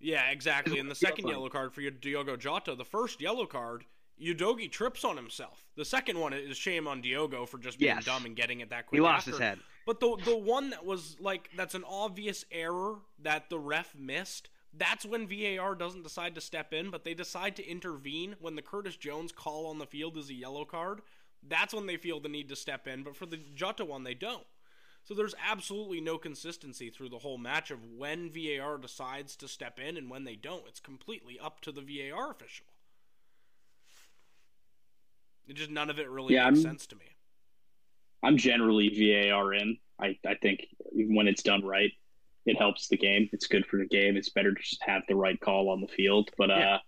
Yeah, 0.00 0.30
exactly. 0.30 0.78
And 0.78 0.90
the 0.90 0.94
second 1.06 1.28
yellow 1.28 1.48
card 1.48 1.72
for 1.72 1.82
Diogo 1.82 2.36
Jota, 2.36 2.74
the 2.74 2.84
first 2.84 3.20
yellow 3.20 3.46
card, 3.46 3.84
Udogie 4.20 4.70
trips 4.70 5.04
on 5.04 5.16
himself. 5.16 5.64
The 5.76 5.84
second 5.84 6.18
one 6.18 6.32
is 6.32 6.56
shame 6.56 6.88
on 6.88 7.00
Diogo 7.00 7.46
for 7.46 7.58
just 7.58 7.78
being 7.78 7.94
yes. 7.94 8.04
dumb 8.04 8.24
and 8.24 8.34
getting 8.34 8.60
it 8.60 8.70
that 8.70 8.86
quick. 8.86 8.98
He 8.98 9.02
lost 9.02 9.28
after. 9.28 9.30
his 9.32 9.40
head. 9.40 9.58
But 9.86 10.00
the 10.00 10.16
the 10.24 10.36
one 10.36 10.70
that 10.70 10.84
was 10.84 11.16
like 11.20 11.50
that's 11.56 11.74
an 11.74 11.84
obvious 11.88 12.44
error 12.50 12.96
that 13.22 13.48
the 13.48 13.58
ref 13.58 13.94
missed. 13.94 14.50
That's 14.76 15.04
when 15.04 15.26
VAR 15.26 15.74
doesn't 15.74 16.02
decide 16.02 16.34
to 16.34 16.40
step 16.40 16.72
in, 16.72 16.90
but 16.90 17.04
they 17.04 17.14
decide 17.14 17.56
to 17.56 17.66
intervene 17.66 18.36
when 18.40 18.54
the 18.54 18.62
Curtis 18.62 18.96
Jones 18.96 19.32
call 19.32 19.66
on 19.66 19.78
the 19.78 19.86
field 19.86 20.16
is 20.16 20.30
a 20.30 20.34
yellow 20.34 20.64
card. 20.64 21.00
That's 21.46 21.72
when 21.72 21.86
they 21.86 21.96
feel 21.96 22.20
the 22.20 22.28
need 22.28 22.48
to 22.50 22.56
step 22.56 22.86
in. 22.86 23.02
But 23.02 23.16
for 23.16 23.26
the 23.26 23.38
Jota 23.54 23.84
one, 23.84 24.04
they 24.04 24.14
don't. 24.14 24.46
So 25.04 25.14
there's 25.14 25.34
absolutely 25.42 26.02
no 26.02 26.18
consistency 26.18 26.90
through 26.90 27.08
the 27.08 27.18
whole 27.18 27.38
match 27.38 27.70
of 27.70 27.82
when 27.82 28.30
VAR 28.30 28.76
decides 28.76 29.36
to 29.36 29.48
step 29.48 29.80
in 29.80 29.96
and 29.96 30.10
when 30.10 30.24
they 30.24 30.36
don't. 30.36 30.66
It's 30.68 30.80
completely 30.80 31.38
up 31.40 31.60
to 31.62 31.72
the 31.72 31.80
VAR 31.80 32.30
official. 32.30 32.66
It 35.46 35.56
just 35.56 35.70
none 35.70 35.88
of 35.88 35.98
it 35.98 36.10
really 36.10 36.34
yeah, 36.34 36.50
makes 36.50 36.58
I'm, 36.58 36.62
sense 36.62 36.86
to 36.88 36.96
me. 36.96 37.06
I'm 38.22 38.36
generally 38.36 38.90
VAR 38.90 39.54
in. 39.54 39.78
I, 39.98 40.18
I 40.26 40.34
think 40.34 40.66
when 40.92 41.26
it's 41.26 41.42
done 41.42 41.64
right, 41.64 41.92
it 42.48 42.56
helps 42.56 42.88
the 42.88 42.96
game. 42.96 43.28
It's 43.32 43.46
good 43.46 43.66
for 43.66 43.76
the 43.76 43.86
game. 43.86 44.16
It's 44.16 44.30
better 44.30 44.52
to 44.52 44.60
just 44.60 44.82
have 44.82 45.02
the 45.08 45.16
right 45.16 45.38
call 45.40 45.68
on 45.68 45.80
the 45.80 45.88
field. 45.88 46.30
But 46.38 46.48
yeah. 46.48 46.74
uh, 46.74 46.78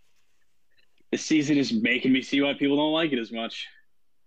this 1.13 1.23
season 1.23 1.59
is 1.59 1.73
making 1.73 2.13
me 2.13 2.23
see 2.23 2.41
why 2.41 2.55
people 2.55 2.77
don't 2.77 2.93
like 2.93 3.13
it 3.13 3.19
as 3.19 3.31
much. 3.31 3.67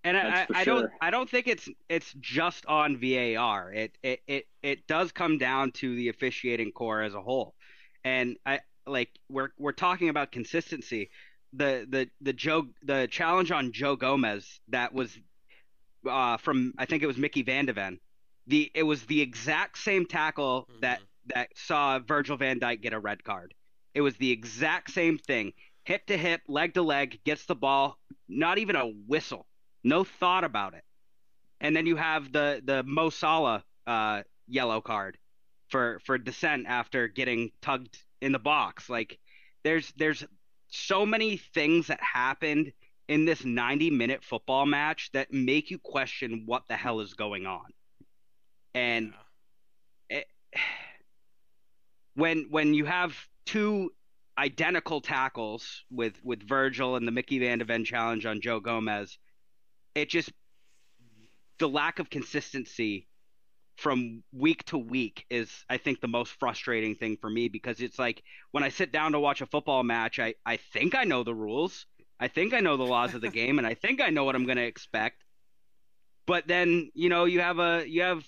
And 0.06 0.18
I, 0.18 0.46
I, 0.54 0.64
don't 0.66 0.92
I 1.02 1.12
don't 1.12 1.30
think 1.30 1.48
it's 1.48 1.70
it's 1.88 2.14
just 2.20 2.66
on 2.66 2.98
VAR. 2.98 3.72
It, 3.72 3.98
it 4.04 4.20
it 4.28 4.46
it 4.62 4.86
does 4.86 5.14
come 5.14 5.38
down 5.38 5.72
to 5.74 5.96
the 5.96 6.10
officiating 6.10 6.74
corps 6.74 7.02
as 7.02 7.16
a 7.16 7.22
whole. 7.22 7.56
And 8.04 8.36
I 8.46 8.60
like 8.86 9.10
we're 9.30 9.52
we're 9.58 9.72
talking 9.72 10.10
about 10.10 10.34
consistency. 10.34 11.10
The 11.54 11.88
the 11.90 12.10
the 12.20 12.34
Joe 12.34 12.68
the 12.84 13.08
challenge 13.10 13.52
on 13.52 13.72
Joe 13.72 13.96
Gomez 13.96 14.60
that 14.68 14.94
was 14.94 15.18
uh, 16.10 16.36
from 16.36 16.74
I 16.78 16.86
think 16.86 17.02
it 17.02 17.08
was 17.08 17.18
Micky 17.18 17.42
Van 17.42 17.66
de 17.66 17.72
Ven. 17.72 17.98
The 18.48 18.70
it 18.76 18.84
was 18.84 19.04
the 19.06 19.22
exact 19.22 19.78
same 19.78 20.06
tackle 20.06 20.68
mm-hmm. 20.70 20.82
that 20.82 21.00
that 21.28 21.50
saw 21.56 22.00
Virgil 22.00 22.38
van 22.38 22.60
Dijk 22.60 22.82
get 22.82 22.94
a 22.94 23.00
red 23.00 23.24
card. 23.24 23.54
It 23.94 24.02
was 24.02 24.18
the 24.18 24.32
exact 24.32 24.92
same 24.92 25.18
thing. 25.18 25.54
Hip 25.86 26.06
to 26.08 26.18
hip, 26.18 26.42
leg 26.48 26.74
to 26.76 26.82
leg, 26.82 27.20
gets 27.26 27.46
the 27.46 27.56
ball, 27.56 27.98
not 28.28 28.58
even 28.58 28.76
a 28.76 28.88
whistle 28.88 29.46
no 29.84 30.04
thought 30.04 30.44
about 30.44 30.74
it. 30.74 30.84
And 31.62 31.76
then 31.76 31.86
you 31.86 31.96
have 31.96 32.32
the 32.32 32.62
the 32.64 32.84
Mo 32.84 33.10
Salah 33.10 33.64
uh, 33.86 34.24
yellow 34.48 34.82
card 34.82 35.18
for 35.70 36.00
for 36.06 36.18
dissent 36.18 36.66
after 36.68 37.08
getting 37.08 37.52
tugged 37.62 37.98
in 38.22 38.32
the 38.32 38.40
box. 38.40 38.90
Like 38.90 39.20
there's 39.64 39.92
there's 39.98 40.24
so 40.68 41.06
many 41.06 41.38
things 41.38 41.88
that 41.88 42.02
happened 42.02 42.74
in 43.08 43.26
this 43.26 43.44
90 43.44 43.92
minute 43.92 44.24
football 44.24 44.66
match 44.66 45.10
that 45.14 45.32
make 45.32 45.70
you 45.70 45.78
question 45.78 46.44
what 46.46 46.64
the 46.68 46.76
hell 46.76 47.00
is 47.02 47.14
going 47.14 47.46
on. 47.46 47.66
And 48.74 49.14
yeah. 50.10 50.18
it, 50.20 50.28
when 52.16 52.48
when 52.50 52.74
you 52.74 52.86
have 52.86 53.16
two 53.46 53.92
identical 54.38 55.02
tackles 55.02 55.84
with 55.92 56.14
with 56.24 56.48
Virgil 56.48 56.96
and 56.96 57.08
the 57.08 57.12
Micky 57.12 57.40
Van 57.40 57.60
de 57.60 57.66
Ven 57.66 57.86
challenge 57.86 58.26
on 58.26 58.42
Joe 58.42 58.60
Gomez, 58.60 59.18
it 59.96 60.10
just 60.10 60.32
the 61.60 61.70
lack 61.70 62.00
of 62.00 62.10
consistency 62.10 63.08
from 63.78 64.24
week 64.32 64.64
to 64.66 64.78
week 64.78 65.26
is 65.30 65.50
I 65.70 65.78
think 65.78 66.02
the 66.02 66.08
most 66.08 66.32
frustrating 66.40 66.96
thing 66.96 67.18
for 67.20 67.30
me 67.30 67.48
because 67.48 67.80
it's 67.80 67.98
like 67.98 68.24
when 68.52 68.64
I 68.64 68.70
sit 68.70 68.92
down 68.92 69.14
to 69.14 69.20
watch 69.20 69.42
a 69.42 69.46
football 69.46 69.84
match, 69.84 70.20
I, 70.20 70.36
I 70.46 70.58
think 70.58 70.96
I 70.96 71.04
know 71.04 71.24
the 71.24 71.34
rules. 71.34 71.86
I 72.20 72.28
think 72.28 72.54
I 72.54 72.60
know 72.60 72.78
the 72.78 72.84
laws 72.84 73.14
of 73.14 73.22
the 73.22 73.30
game 73.42 73.58
and 73.58 73.68
I 73.68 73.74
think 73.74 74.02
I 74.02 74.10
know 74.10 74.24
what 74.24 74.36
I'm 74.36 74.46
gonna 74.46 74.62
expect. 74.62 75.24
But 76.26 76.48
then, 76.48 76.92
you 76.94 77.10
know, 77.10 77.26
you 77.26 77.42
have 77.42 77.60
a 77.60 77.84
you 77.88 78.02
have 78.04 78.24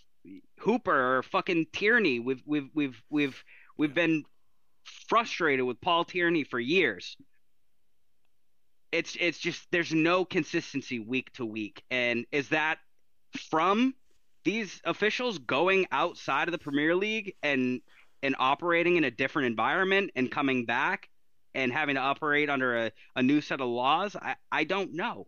Hooper 0.60 1.17
or 1.17 1.24
fucking 1.24 1.67
Tierney. 1.71 2.19
We've 2.19 2.43
we've 2.45 2.69
we've 2.74 3.02
we've 3.10 3.43
we've 3.78 3.94
been 3.94 4.24
frustrated 5.08 5.66
with 5.66 5.82
Paul 5.82 6.06
Tierney 6.06 6.44
for 6.44 6.60
years 6.60 7.18
it's 8.96 9.18
it's 9.20 9.38
just 9.38 9.68
there's 9.72 9.94
no 9.94 10.24
consistency 10.24 11.00
week 11.00 11.32
to 11.34 11.46
week. 11.46 11.84
And 11.92 12.26
is 12.32 12.50
that 12.50 12.80
from 13.50 13.94
these 14.46 14.80
officials 14.86 15.38
going 15.40 15.86
outside 15.92 16.48
of 16.48 16.54
the 16.54 16.58
Premier 16.58 16.96
League 16.96 17.36
and 17.44 17.82
and 18.24 18.36
operating 18.40 18.96
in 18.96 19.04
a 19.04 19.12
different 19.12 19.48
environment 19.48 20.12
and 20.16 20.32
coming 20.32 20.66
back 20.66 21.10
and 21.54 21.74
having 21.74 21.96
to 21.96 22.02
operate 22.02 22.50
under 22.50 22.86
a, 22.86 22.92
a 23.18 23.22
new 23.22 23.42
set 23.42 23.60
of 23.60 23.68
laws? 23.68 24.16
I, 24.16 24.36
I 24.52 24.64
don't 24.64 24.94
know. 24.94 25.28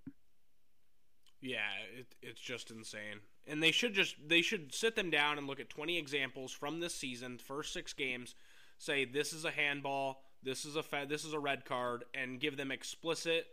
Yeah, 1.41 1.59
it, 1.97 2.07
it's 2.21 2.41
just 2.41 2.71
insane. 2.71 3.19
And 3.47 3.63
they 3.63 3.71
should 3.71 3.93
just 3.93 4.15
they 4.27 4.41
should 4.41 4.73
sit 4.73 4.95
them 4.95 5.09
down 5.09 5.37
and 5.37 5.47
look 5.47 5.59
at 5.59 5.69
20 5.69 5.97
examples 5.97 6.51
from 6.51 6.79
this 6.79 6.93
season, 6.93 7.37
first 7.37 7.71
6 7.73 7.93
games, 7.93 8.35
say 8.77 9.05
this 9.05 9.31
is 9.31 9.45
a 9.45 9.51
handball, 9.51 10.21
this 10.43 10.65
is 10.65 10.75
a 10.75 10.83
fa- 10.83 11.05
this 11.07 11.23
is 11.23 11.33
a 11.33 11.39
red 11.39 11.63
card 11.65 12.03
and 12.13 12.39
give 12.39 12.57
them 12.57 12.71
explicit 12.71 13.47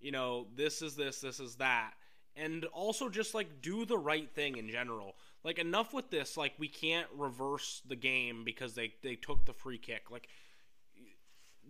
you 0.00 0.12
know, 0.12 0.46
this 0.54 0.82
is 0.82 0.94
this, 0.94 1.20
this 1.20 1.40
is 1.40 1.56
that. 1.56 1.92
And 2.36 2.64
also 2.66 3.08
just 3.08 3.34
like 3.34 3.60
do 3.62 3.84
the 3.84 3.98
right 3.98 4.30
thing 4.30 4.56
in 4.56 4.70
general. 4.70 5.16
Like 5.44 5.58
enough 5.58 5.92
with 5.92 6.10
this, 6.10 6.36
like 6.36 6.52
we 6.58 6.68
can't 6.68 7.08
reverse 7.16 7.82
the 7.86 7.96
game 7.96 8.44
because 8.44 8.74
they 8.74 8.94
they 9.02 9.16
took 9.16 9.44
the 9.44 9.52
free 9.52 9.78
kick. 9.78 10.10
Like 10.10 10.28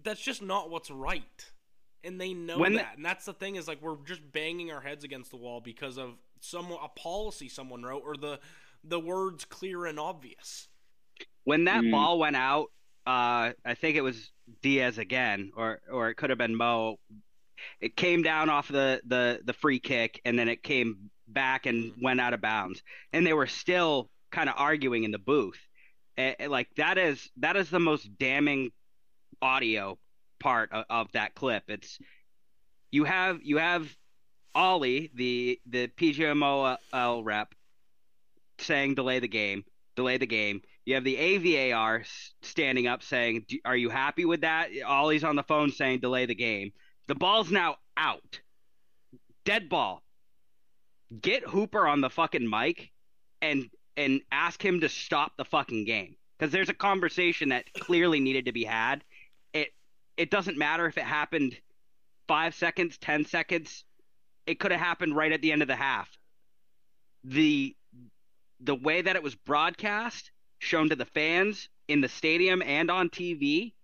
that's 0.02 0.20
just 0.20 0.42
not 0.42 0.70
what's 0.70 0.90
right. 0.90 1.50
And 2.04 2.20
they 2.20 2.34
know 2.34 2.58
when 2.58 2.74
that. 2.74 2.96
and 2.96 3.04
that's 3.04 3.24
the 3.24 3.32
thing 3.32 3.56
is 3.56 3.66
like 3.66 3.80
we're 3.80 3.96
just 4.04 4.20
banging 4.32 4.70
our 4.70 4.80
heads 4.80 5.04
against 5.04 5.30
the 5.30 5.36
wall 5.36 5.60
because 5.60 5.98
of 5.98 6.10
some 6.40 6.70
a 6.72 6.88
policy 6.88 7.48
someone 7.48 7.82
wrote 7.82 8.02
or 8.04 8.16
the 8.16 8.40
the 8.84 9.00
words 9.00 9.44
clear 9.44 9.86
and 9.86 9.98
obvious. 9.98 10.68
When 11.44 11.64
that 11.64 11.82
mm. 11.82 11.90
ball 11.90 12.18
went 12.18 12.36
out, 12.36 12.66
uh, 13.06 13.52
I 13.64 13.74
think 13.74 13.96
it 13.96 14.02
was 14.02 14.30
Diaz 14.62 14.98
again, 14.98 15.52
or 15.56 15.80
or 15.90 16.10
it 16.10 16.14
could 16.14 16.30
have 16.30 16.38
been 16.38 16.54
Mo 16.54 16.98
it 17.80 17.96
came 17.96 18.22
down 18.22 18.50
off 18.50 18.68
the, 18.68 19.00
the, 19.06 19.40
the 19.44 19.52
free 19.52 19.80
kick 19.80 20.20
and 20.24 20.38
then 20.38 20.48
it 20.48 20.62
came 20.62 21.10
back 21.26 21.66
and 21.66 21.92
Mm-hmm. 21.92 22.04
went 22.04 22.20
out 22.20 22.34
of 22.34 22.40
bounds, 22.40 22.82
and 23.12 23.26
they 23.26 23.32
were 23.32 23.46
still 23.46 24.10
kind 24.30 24.48
of 24.48 24.54
arguing 24.58 25.04
in 25.04 25.10
the 25.10 25.18
booth. 25.18 25.58
Like 26.46 26.68
that 26.76 26.98
is 26.98 27.30
that 27.36 27.56
is 27.56 27.70
the 27.70 27.78
most 27.78 28.18
damning 28.18 28.70
audio 29.40 29.98
part 30.40 30.72
of, 30.72 30.84
of 30.90 31.12
that 31.12 31.34
clip. 31.34 31.64
It's 31.68 31.98
you 32.90 33.04
have 33.04 33.38
you 33.42 33.58
have 33.58 33.88
Ollie, 34.58 35.08
the 35.14 35.60
the 35.66 35.86
PGMOL 35.86 37.24
rep, 37.24 37.54
saying 38.58 38.96
delay 38.96 39.20
the 39.20 39.28
game, 39.28 39.64
delay 39.94 40.16
the 40.16 40.26
game. 40.26 40.62
You 40.84 40.96
have 40.96 41.04
the 41.04 41.16
AVAR 41.16 42.04
standing 42.42 42.88
up 42.88 43.04
saying, 43.04 43.44
"Do- 43.46 43.60
"Are 43.64 43.76
you 43.76 43.88
happy 43.88 44.24
with 44.24 44.40
that?" 44.40 44.70
Ollie's 44.84 45.22
on 45.22 45.36
the 45.36 45.44
phone 45.44 45.70
saying, 45.70 46.00
"Delay 46.00 46.26
the 46.26 46.34
game." 46.34 46.72
The 47.06 47.14
ball's 47.14 47.52
now 47.52 47.76
out, 47.96 48.40
dead 49.44 49.68
ball. 49.68 50.02
Get 51.20 51.44
Hooper 51.44 51.86
on 51.86 52.00
the 52.00 52.10
fucking 52.10 52.50
mic 52.50 52.90
and 53.40 53.70
and 53.96 54.22
ask 54.32 54.60
him 54.60 54.80
to 54.80 54.88
stop 54.88 55.36
the 55.36 55.44
fucking 55.44 55.84
game 55.84 56.16
because 56.36 56.50
there's 56.50 56.68
a 56.68 56.74
conversation 56.74 57.50
that 57.50 57.72
clearly 57.74 58.18
needed 58.18 58.46
to 58.46 58.52
be 58.52 58.64
had. 58.64 59.04
It 59.52 59.72
it 60.16 60.32
doesn't 60.32 60.58
matter 60.58 60.86
if 60.86 60.98
it 60.98 61.04
happened 61.04 61.56
five 62.26 62.56
seconds, 62.56 62.98
ten 62.98 63.24
seconds. 63.24 63.84
It 64.48 64.58
could 64.58 64.72
have 64.72 64.80
happened 64.80 65.14
right 65.14 65.30
at 65.30 65.42
the 65.42 65.52
end 65.52 65.62
of 65.62 65.68
the 65.68 65.76
half. 65.76 66.08
The 67.24 67.76
the 68.60 68.74
way 68.74 69.02
that 69.02 69.14
it 69.14 69.22
was 69.22 69.36
broadcast, 69.36 70.32
shown 70.58 70.88
to 70.88 70.96
the 70.96 71.04
fans 71.04 71.68
in 71.86 72.00
the 72.00 72.08
stadium 72.08 72.62
and 72.62 72.90
on 72.90 73.08
TV, 73.08 73.74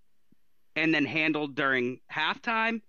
and 0.75 0.93
then 0.93 1.05
handled 1.05 1.55
during 1.55 2.01
halftime 2.13 2.81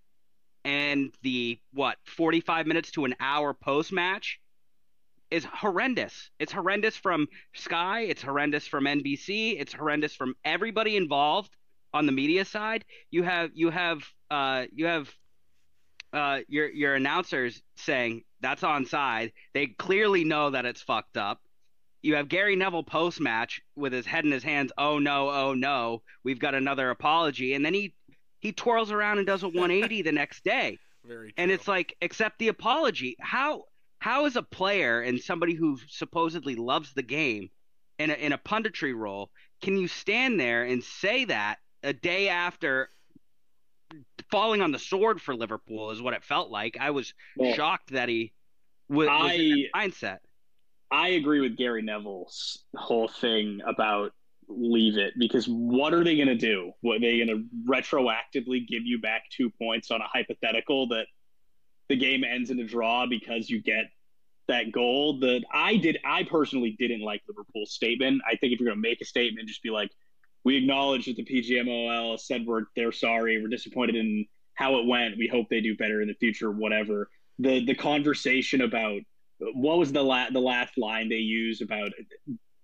and 0.65 1.13
the 1.21 1.59
what 1.73 1.97
45 2.05 2.65
minutes 2.65 2.91
to 2.91 3.05
an 3.05 3.15
hour 3.19 3.53
post 3.53 3.91
match 3.91 4.39
is 5.29 5.45
horrendous. 5.45 6.31
It's 6.39 6.51
horrendous 6.51 6.97
from 6.97 7.27
Sky, 7.53 8.01
it's 8.01 8.21
horrendous 8.21 8.67
from 8.67 8.85
NBC, 8.85 9.59
it's 9.59 9.73
horrendous 9.73 10.15
from 10.15 10.35
everybody 10.43 10.97
involved 10.97 11.55
on 11.93 12.05
the 12.05 12.11
media 12.11 12.45
side. 12.45 12.83
You 13.11 13.23
have 13.23 13.51
you 13.53 13.69
have 13.69 14.03
uh 14.31 14.65
you 14.73 14.87
have 14.87 15.13
uh 16.15 16.39
your 16.47 16.69
your 16.69 16.95
announcers 16.95 17.61
saying 17.75 18.23
that's 18.41 18.61
onside. 18.63 19.33
They 19.53 19.67
clearly 19.67 20.23
know 20.23 20.51
that 20.51 20.65
it's 20.65 20.81
fucked 20.81 21.17
up. 21.17 21.41
You 22.01 22.15
have 22.15 22.27
Gary 22.29 22.55
Neville 22.55 22.83
post 22.83 23.19
match 23.19 23.61
with 23.75 23.91
his 23.91 24.05
head 24.05 24.25
in 24.25 24.31
his 24.31 24.43
hands. 24.43 24.71
Oh 24.77 24.99
no, 24.99 25.29
oh 25.29 25.53
no, 25.53 26.01
we've 26.23 26.39
got 26.39 26.55
another 26.55 26.89
apology, 26.91 27.53
and 27.53 27.65
then 27.65 27.73
he 27.73 27.93
he 28.39 28.51
twirls 28.51 28.91
around 28.91 29.17
and 29.17 29.27
does 29.27 29.43
a 29.43 29.47
180 29.47 30.03
the 30.03 30.11
next 30.11 30.43
day, 30.43 30.77
Very 31.05 31.31
true. 31.31 31.33
and 31.37 31.51
it's 31.51 31.67
like 31.67 31.95
accept 32.01 32.39
the 32.39 32.49
apology. 32.49 33.15
How 33.19 33.63
how 33.99 34.25
is 34.25 34.35
a 34.35 34.43
player 34.43 35.01
and 35.01 35.19
somebody 35.19 35.55
who 35.55 35.79
supposedly 35.89 36.55
loves 36.55 36.93
the 36.93 37.01
game 37.03 37.49
in 37.97 38.11
a, 38.11 38.13
in 38.13 38.33
a 38.33 38.37
punditry 38.37 38.95
role 38.95 39.31
can 39.61 39.77
you 39.77 39.87
stand 39.87 40.39
there 40.39 40.63
and 40.63 40.83
say 40.83 41.25
that 41.25 41.57
a 41.81 41.93
day 41.93 42.27
after 42.29 42.89
falling 44.31 44.61
on 44.61 44.71
the 44.71 44.79
sword 44.79 45.21
for 45.21 45.35
Liverpool 45.35 45.91
is 45.91 46.01
what 46.01 46.13
it 46.13 46.23
felt 46.23 46.49
like. 46.49 46.77
I 46.79 46.91
was 46.91 47.13
Well, 47.35 47.53
shocked 47.53 47.91
that 47.91 48.09
he 48.09 48.33
was, 48.89 49.07
was 49.07 49.31
in 49.35 49.49
that 49.49 49.69
mindset. 49.75 50.17
I 50.91 51.09
agree 51.09 51.41
with 51.41 51.57
Gary 51.57 51.81
Neville's 51.81 52.63
whole 52.75 53.07
thing 53.07 53.61
about 53.65 54.13
leave 54.47 54.97
it 54.97 55.13
because 55.17 55.47
what 55.47 55.93
are 55.93 56.03
they 56.03 56.15
going 56.15 56.27
to 56.27 56.35
do? 56.35 56.71
What 56.81 56.97
are 56.97 56.99
they 56.99 57.17
going 57.17 57.27
to 57.27 57.45
retroactively 57.69 58.67
give 58.67 58.83
you 58.85 58.99
back 59.01 59.23
two 59.31 59.49
points 59.49 59.91
on 59.91 60.01
a 60.01 60.07
hypothetical 60.07 60.87
that 60.89 61.07
the 61.89 61.95
game 61.95 62.23
ends 62.23 62.51
in 62.51 62.59
a 62.59 62.63
draw 62.63 63.07
because 63.07 63.49
you 63.49 63.61
get 63.61 63.85
that 64.47 64.71
goal? 64.71 65.19
That 65.19 65.43
I 65.51 65.77
did, 65.77 65.97
I 66.05 66.23
personally 66.23 66.75
didn't 66.77 67.01
like 67.01 67.23
Liverpool's 67.27 67.73
statement. 67.73 68.21
I 68.25 68.35
think 68.35 68.53
if 68.53 68.59
you're 68.59 68.69
going 68.69 68.81
to 68.81 68.87
make 68.89 69.01
a 69.01 69.05
statement, 69.05 69.47
just 69.47 69.63
be 69.63 69.71
like, 69.71 69.91
we 70.45 70.55
acknowledge 70.55 71.07
that 71.07 71.17
the 71.17 71.25
PGMOL 71.25 72.19
said 72.19 72.45
we're 72.45 72.63
they're 72.75 72.91
sorry, 72.91 73.41
we're 73.41 73.49
disappointed 73.49 73.95
in 73.95 74.25
how 74.53 74.77
it 74.77 74.87
went. 74.87 75.17
We 75.17 75.27
hope 75.27 75.47
they 75.49 75.59
do 75.59 75.75
better 75.75 76.01
in 76.01 76.07
the 76.07 76.13
future. 76.13 76.51
Whatever 76.51 77.09
the 77.39 77.65
the 77.65 77.75
conversation 77.75 78.61
about 78.61 79.01
what 79.39 79.77
was 79.77 79.91
the 79.91 80.01
la- 80.01 80.29
the 80.29 80.39
last 80.39 80.77
line 80.77 81.09
they 81.09 81.15
used 81.15 81.61
about 81.61 81.89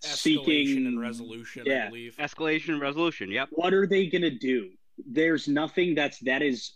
Escalation 0.03 0.17
seeking 0.17 0.87
and 0.87 0.99
resolution, 0.99 1.63
yeah. 1.65 1.85
I 1.85 1.89
believe. 1.89 2.15
Escalation 2.17 2.69
and 2.69 2.81
resolution. 2.81 3.29
Yep. 3.29 3.49
What 3.51 3.73
are 3.73 3.85
they 3.85 4.07
going 4.07 4.23
to 4.23 4.35
do? 4.35 4.69
There's 5.05 5.47
nothing 5.47 5.95
that's 5.95 6.19
that 6.19 6.41
is 6.41 6.73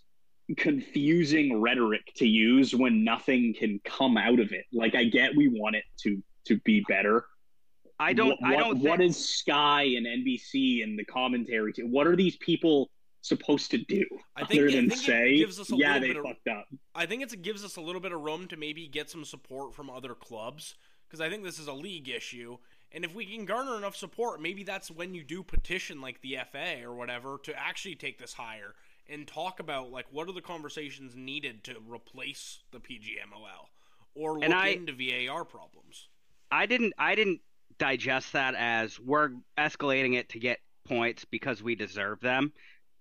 confusing 0.57 1.59
rhetoric 1.59 2.01
to 2.17 2.27
use 2.27 2.75
when 2.75 3.03
nothing 3.03 3.55
can 3.57 3.79
come 3.83 4.17
out 4.17 4.39
of 4.39 4.51
it. 4.51 4.65
Like 4.71 4.95
I 4.95 5.05
get 5.05 5.35
we 5.35 5.47
want 5.47 5.75
it 5.75 5.83
to 6.03 6.21
to 6.47 6.59
be 6.59 6.83
better. 6.87 7.25
I 7.99 8.13
don't. 8.13 8.39
What, 8.41 8.51
I 8.51 8.55
don't. 8.57 8.79
what 8.79 8.99
think, 8.99 9.11
is 9.11 9.29
Sky 9.29 9.83
and 9.83 10.05
NBC 10.05 10.83
and 10.83 10.97
the 10.99 11.05
commentary? 11.05 11.73
To, 11.73 11.83
what 11.83 12.07
are 12.07 12.15
these 12.15 12.35
people 12.37 12.89
supposed 13.21 13.71
to 13.71 13.77
do 13.77 14.05
I 14.35 14.45
think- 14.45 14.59
other 14.61 14.69
I 14.69 14.71
than 14.75 14.89
think 14.89 14.93
it 15.01 15.05
say, 15.05 15.37
gives 15.37 15.59
us 15.59 15.71
a 15.71 15.75
"Yeah, 15.77 15.99
they 15.99 16.07
bit 16.09 16.17
of- 16.17 16.23
fucked 16.23 16.47
up"? 16.47 16.67
I 16.93 17.05
think 17.05 17.23
it's, 17.23 17.33
it 17.33 17.41
gives 17.41 17.63
us 17.63 17.75
a 17.77 17.81
little 17.81 18.01
bit 18.01 18.11
of 18.11 18.21
room 18.21 18.47
to 18.49 18.57
maybe 18.57 18.87
get 18.87 19.09
some 19.09 19.25
support 19.25 19.73
from 19.73 19.89
other 19.89 20.13
clubs 20.13 20.75
because 21.07 21.21
I 21.21 21.29
think 21.29 21.43
this 21.43 21.57
is 21.59 21.67
a 21.67 21.73
league 21.73 22.09
issue. 22.09 22.57
And 22.91 23.03
if 23.03 23.13
we 23.15 23.25
can 23.25 23.45
garner 23.45 23.77
enough 23.77 23.95
support, 23.95 24.41
maybe 24.41 24.63
that's 24.63 24.89
when 24.91 25.13
you 25.13 25.23
do 25.23 25.43
petition 25.43 26.01
like 26.01 26.21
the 26.21 26.37
FA 26.51 26.83
or 26.83 26.95
whatever 26.95 27.39
to 27.43 27.57
actually 27.59 27.95
take 27.95 28.19
this 28.19 28.33
higher 28.33 28.75
and 29.07 29.27
talk 29.27 29.59
about 29.59 29.91
like 29.91 30.05
what 30.11 30.27
are 30.29 30.33
the 30.33 30.41
conversations 30.41 31.15
needed 31.15 31.63
to 31.65 31.75
replace 31.87 32.59
the 32.71 32.79
PGMOL 32.79 33.69
or 34.13 34.35
look 34.35 34.43
And 34.43 34.53
I- 34.53 34.67
into 34.69 34.93
VAR 34.93 35.45
problems. 35.45 36.09
I 36.51 36.65
didn't. 36.67 36.93
I 36.97 37.15
didn't 37.15 37.41
digest 37.77 38.33
that 38.33 38.55
as 38.55 38.99
we're 38.99 39.31
escalating 39.57 40.15
it 40.15 40.29
to 40.29 40.39
get 40.39 40.59
points 40.87 41.25
because 41.25 41.61
we 41.63 41.75
deserve 41.75 42.19
them. 42.21 42.53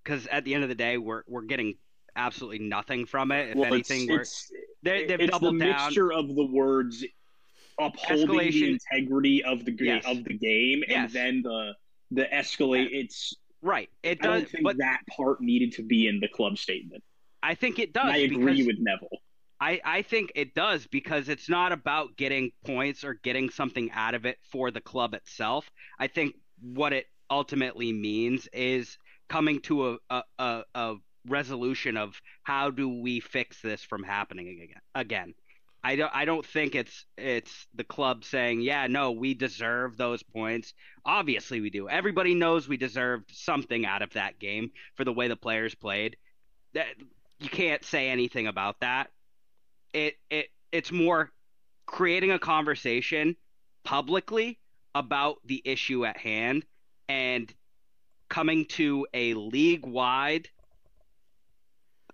Because 0.03 0.27
at 0.27 0.45
the 0.45 0.55
end 0.55 0.63
of 0.63 0.69
the 0.69 0.75
day, 0.75 0.99
we're 0.99 1.23
we're 1.27 1.43
getting 1.43 1.75
absolutely 2.17 2.59
nothing 2.61 3.07
from 3.07 3.33
it. 3.33 3.51
If 3.51 3.57
well, 3.57 3.73
anything, 3.73 4.07
we're 4.09 4.21
it's, 4.21 4.51
they, 4.83 5.07
they've 5.07 5.21
it's 5.21 5.27
the 5.27 5.39
doubled 5.39 5.59
down. 5.61 5.69
mixture 5.69 6.13
of 6.13 6.29
the 6.35 6.47
words 6.47 7.05
upholding 7.79 8.51
the 8.51 8.71
integrity 8.73 9.43
of 9.43 9.65
the 9.65 9.73
ga- 9.73 9.85
Yes. 9.87 10.05
of 10.07 10.23
the 10.25 10.35
game 10.35 10.85
and 10.89 11.11
then 11.11 11.43
the 11.43 11.73
the 12.11 12.25
escalate 12.33 12.89
it's 12.93 13.35
Right. 13.63 13.89
It 14.03 14.19
I 14.23 14.27
does. 14.27 14.43
don't 14.43 14.51
think 14.51 14.65
but 14.65 14.77
that 14.79 15.01
part 15.09 15.41
needed 15.41 15.73
to 15.73 15.83
be 15.83 16.07
in 16.07 16.21
the 16.21 16.29
club 16.29 16.59
statement. 16.59 17.03
I 17.43 17.55
think 17.55 17.79
it 17.79 17.93
does. 17.95 18.05
And 18.05 18.13
I 18.13 18.19
agree 18.19 18.65
with 18.65 18.77
Neville. 18.79 19.09
I, 19.61 19.81
I 19.85 20.03
think 20.03 20.33
it 20.35 20.55
does 20.55 20.87
because 20.87 21.29
it's 21.29 21.49
not 21.49 21.73
about 21.73 22.17
getting 22.17 22.51
points 22.64 23.05
or 23.05 23.14
getting 23.14 23.51
something 23.51 23.90
out 23.93 24.14
of 24.14 24.27
it 24.27 24.38
for 24.51 24.71
the 24.71 24.81
club 24.81 25.14
itself. 25.14 25.71
I 25.99 26.09
think 26.09 26.35
what 26.61 26.93
it 26.93 27.07
ultimately 27.31 27.93
means 27.93 28.49
is 28.53 28.99
coming 29.29 29.61
to 29.62 29.99
a, 30.11 30.23
a, 30.38 30.62
a, 30.75 30.95
resolution 31.27 31.97
of 31.97 32.21
how 32.43 32.71
do 32.71 32.87
we 33.01 33.19
fix 33.19 33.62
this 33.62 33.83
from 33.83 34.03
happening 34.03 34.61
again. 34.62 34.83
Again, 34.95 35.35
I 35.83 35.97
don't 35.97 36.14
I 36.14 36.27
don't 36.27 36.45
think 36.45 36.75
it's 36.75 37.07
it's 37.17 37.67
the 37.75 37.85
club 37.85 38.25
saying 38.25 38.61
yeah 38.61 38.87
no 38.88 39.12
we 39.12 39.33
deserve 39.33 39.97
those 39.97 40.23
points. 40.23 40.75
Obviously 41.07 41.62
we 41.62 41.71
do. 41.71 41.88
Everybody 41.88 42.35
knows 42.35 42.69
we 42.69 42.77
deserved 42.77 43.31
something 43.33 43.87
out 43.87 44.03
of 44.03 44.12
that 44.12 44.38
game 44.38 44.71
for 44.97 45.05
the 45.05 45.14
way 45.14 45.29
the 45.29 45.37
players 45.37 45.75
played. 45.75 46.17
That 46.75 46.88
you 47.38 47.49
can't 47.49 47.85
say 47.85 48.11
anything 48.11 48.47
about 48.47 48.81
that 48.81 49.09
it 49.94 50.16
it 50.30 50.48
it's 50.72 50.92
more 50.92 51.33
creating 51.87 52.33
a 52.33 52.38
conversation 52.38 53.37
publicly 53.85 54.59
about 54.94 55.38
the 55.46 55.62
issue 55.64 56.04
at 56.04 56.18
hand 56.18 56.66
and 57.09 57.54
coming 58.28 58.66
to 58.66 59.07
a 59.14 59.35
league 59.35 59.87
wide 59.87 60.48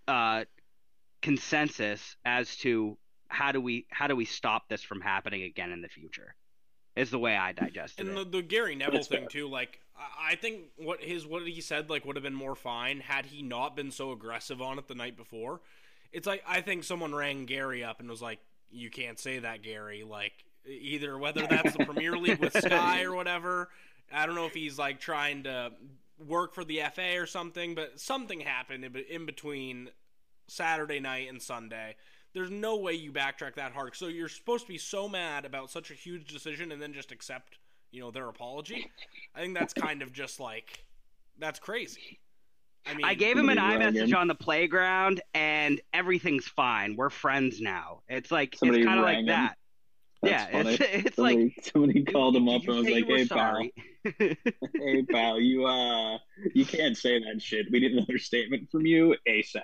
uh, 0.08 0.44
consensus 1.22 2.16
as 2.24 2.56
to 2.56 2.98
how 3.28 3.52
do 3.52 3.60
we 3.60 3.86
how 3.90 4.06
do 4.08 4.16
we 4.16 4.24
stop 4.24 4.68
this 4.68 4.82
from 4.82 5.00
happening 5.00 5.42
again 5.42 5.70
in 5.72 5.82
the 5.82 5.88
future 5.88 6.34
is 6.96 7.10
the 7.10 7.18
way 7.18 7.36
I 7.36 7.52
digested 7.52 8.08
And 8.08 8.18
it. 8.18 8.32
the, 8.32 8.38
the 8.38 8.42
Gary 8.42 8.74
Neville 8.74 8.94
That's 8.94 9.08
thing 9.08 9.20
fair. 9.20 9.28
too, 9.28 9.48
like 9.48 9.80
I 9.96 10.32
I 10.32 10.34
think 10.34 10.64
what 10.76 11.02
his 11.02 11.26
what 11.26 11.46
he 11.46 11.60
said 11.60 11.90
like 11.90 12.04
would 12.04 12.16
have 12.16 12.22
been 12.24 12.34
more 12.34 12.56
fine 12.56 13.00
had 13.00 13.26
he 13.26 13.42
not 13.42 13.76
been 13.76 13.90
so 13.92 14.12
aggressive 14.12 14.60
on 14.60 14.78
it 14.78 14.88
the 14.88 14.94
night 14.94 15.16
before. 15.16 15.60
It's 16.12 16.26
like 16.26 16.42
I 16.46 16.60
think 16.60 16.84
someone 16.84 17.14
rang 17.14 17.46
Gary 17.46 17.84
up 17.84 18.00
and 18.00 18.08
was 18.08 18.22
like, 18.22 18.40
"You 18.70 18.90
can't 18.90 19.18
say 19.18 19.38
that, 19.38 19.62
Gary." 19.62 20.02
Like 20.02 20.32
either 20.66 21.18
whether 21.18 21.46
that's 21.46 21.76
the 21.76 21.84
Premier 21.84 22.16
League 22.16 22.38
with 22.38 22.52
Sky 22.64 23.02
or 23.02 23.14
whatever. 23.14 23.68
I 24.12 24.26
don't 24.26 24.34
know 24.34 24.46
if 24.46 24.54
he's 24.54 24.78
like 24.78 25.00
trying 25.00 25.44
to 25.44 25.72
work 26.26 26.54
for 26.54 26.64
the 26.64 26.82
FA 26.92 27.18
or 27.18 27.26
something, 27.26 27.74
but 27.74 27.98
something 27.98 28.40
happened 28.40 28.84
in, 28.84 29.26
between 29.26 29.90
Saturday 30.48 31.00
night 31.00 31.28
and 31.28 31.40
Sunday. 31.40 31.96
There's 32.32 32.50
no 32.50 32.76
way 32.76 32.94
you 32.94 33.12
backtrack 33.12 33.54
that 33.54 33.72
hard. 33.72 33.96
So 33.96 34.06
you're 34.06 34.28
supposed 34.28 34.66
to 34.66 34.72
be 34.72 34.78
so 34.78 35.08
mad 35.08 35.44
about 35.44 35.70
such 35.70 35.90
a 35.90 35.94
huge 35.94 36.32
decision 36.32 36.70
and 36.70 36.80
then 36.80 36.92
just 36.92 37.10
accept, 37.10 37.58
you 37.90 38.00
know, 38.00 38.10
their 38.10 38.28
apology. 38.28 38.90
I 39.34 39.40
think 39.40 39.58
that's 39.58 39.74
kind 39.74 40.02
of 40.02 40.12
just 40.12 40.38
like 40.38 40.84
that's 41.38 41.58
crazy. 41.58 42.20
I 42.90 42.94
mean, 42.94 43.06
I 43.06 43.14
gave 43.14 43.36
him 43.36 43.48
an 43.48 43.56
Somebody 43.58 43.84
rang 43.84 43.94
iMessage 43.94 44.14
on 44.16 44.28
the 44.28 44.34
playground, 44.34 45.20
and 45.34 45.80
everything's 45.92 46.46
fine. 46.46 46.96
We're 46.96 47.10
friends 47.10 47.60
now. 47.60 48.00
It's 48.08 48.30
like 48.30 48.56
Somebody 48.56 48.80
it's 48.80 48.86
kind 48.86 48.98
of 49.00 49.04
like 49.04 49.18
him. 49.18 49.26
that. 49.26 49.56
That's 50.22 50.32
yeah, 50.32 50.50
funny. 50.50 50.74
it's 50.74 50.84
it's 51.06 51.16
somebody, 51.16 51.44
like 51.44 51.64
somebody 51.72 52.04
called 52.04 52.36
him 52.36 52.48
up 52.48 52.62
and 52.62 52.76
was 52.76 52.84
like, 52.88 52.94
you 52.94 53.06
were 53.06 53.16
"Hey 53.16 53.26
pal, 53.26 53.62
hey 54.74 55.02
pal, 55.10 55.40
you 55.40 55.64
uh, 55.66 56.18
you 56.54 56.66
can't 56.66 56.96
say 56.96 57.18
that 57.20 57.40
shit. 57.40 57.66
We 57.72 57.80
need 57.80 57.92
another 57.92 58.18
statement 58.18 58.70
from 58.70 58.84
you 58.86 59.14
ASAP." 59.26 59.62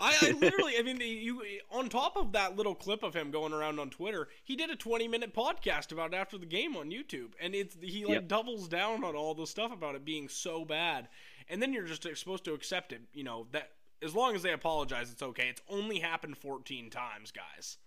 I, 0.00 0.16
I 0.22 0.30
literally, 0.30 0.74
I 0.78 0.82
mean, 0.82 1.00
you 1.00 1.42
on 1.72 1.88
top 1.88 2.16
of 2.16 2.30
that 2.32 2.54
little 2.54 2.76
clip 2.76 3.02
of 3.02 3.14
him 3.14 3.32
going 3.32 3.52
around 3.52 3.80
on 3.80 3.90
Twitter, 3.90 4.28
he 4.44 4.54
did 4.54 4.70
a 4.70 4.76
20 4.76 5.08
minute 5.08 5.34
podcast 5.34 5.90
about 5.90 6.14
it 6.14 6.16
after 6.16 6.38
the 6.38 6.46
game 6.46 6.76
on 6.76 6.90
YouTube, 6.90 7.32
and 7.40 7.52
it's 7.54 7.76
he 7.82 8.04
like 8.04 8.14
Yep. 8.14 8.28
doubles 8.28 8.68
down 8.68 9.02
on 9.02 9.16
all 9.16 9.34
the 9.34 9.46
stuff 9.46 9.72
about 9.72 9.96
it 9.96 10.04
being 10.04 10.28
so 10.28 10.64
bad, 10.64 11.08
and 11.50 11.62
then 11.62 11.72
you're 11.72 11.84
just 11.84 12.02
supposed 12.02 12.44
to 12.44 12.54
accept 12.54 12.92
it. 12.92 13.00
You 13.12 13.24
know 13.24 13.46
that 13.52 13.70
as 14.02 14.14
long 14.14 14.34
as 14.34 14.42
they 14.42 14.52
apologize, 14.52 15.10
it's 15.10 15.22
okay. 15.22 15.48
It's 15.48 15.62
only 15.68 15.98
happened 15.98 16.38
14 16.38 16.90
times, 16.90 17.32
guys. 17.32 17.78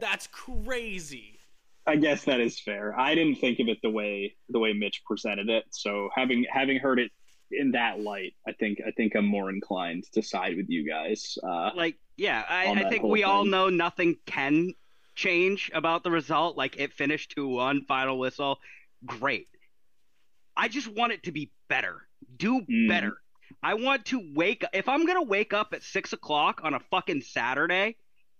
That's 0.00 0.26
crazy. 0.28 1.38
I 1.86 1.96
guess 1.96 2.24
that 2.24 2.40
is 2.40 2.60
fair. 2.60 2.98
I 2.98 3.14
didn't 3.14 3.36
think 3.36 3.58
of 3.60 3.68
it 3.68 3.78
the 3.82 3.90
way 3.90 4.36
the 4.50 4.58
way 4.58 4.72
Mitch 4.72 5.02
presented 5.04 5.48
it. 5.48 5.64
So 5.70 6.10
having 6.14 6.44
having 6.50 6.78
heard 6.78 6.98
it 6.98 7.10
in 7.50 7.72
that 7.72 8.00
light, 8.00 8.34
I 8.46 8.52
think 8.52 8.78
I 8.86 8.90
think 8.90 9.14
I'm 9.14 9.24
more 9.24 9.50
inclined 9.50 10.04
to 10.12 10.22
side 10.22 10.56
with 10.56 10.68
you 10.68 10.86
guys. 10.86 11.38
Uh, 11.42 11.70
like 11.74 11.96
yeah 12.18 12.44
i, 12.48 12.70
I 12.70 12.88
think 12.90 13.00
whole 13.00 13.10
we 13.10 13.22
all 13.22 13.44
know 13.44 13.70
nothing 13.70 14.16
can 14.26 14.74
change 15.14 15.70
about 15.72 16.02
the 16.02 16.10
result 16.10 16.56
like 16.56 16.76
it 16.76 16.92
finished 16.92 17.34
2-1 17.36 17.86
final 17.86 18.18
whistle 18.18 18.58
great 19.06 19.48
i 20.56 20.68
just 20.68 20.88
want 20.88 21.12
it 21.12 21.22
to 21.22 21.32
be 21.32 21.50
better 21.68 22.02
do 22.38 22.60
Mm. 22.62 22.88
better 22.88 23.12
i 23.62 23.74
want 23.74 24.04
to 24.06 24.32
wake 24.34 24.64
up. 24.64 24.70
if 24.72 24.88
i'm 24.88 25.04
gonna 25.06 25.22
wake 25.22 25.52
up 25.52 25.72
at 25.74 25.82
six 25.82 26.12
o'clock 26.12 26.60
on 26.64 26.74
a 26.74 26.80
fucking 26.90 27.20
saturday 27.22 27.96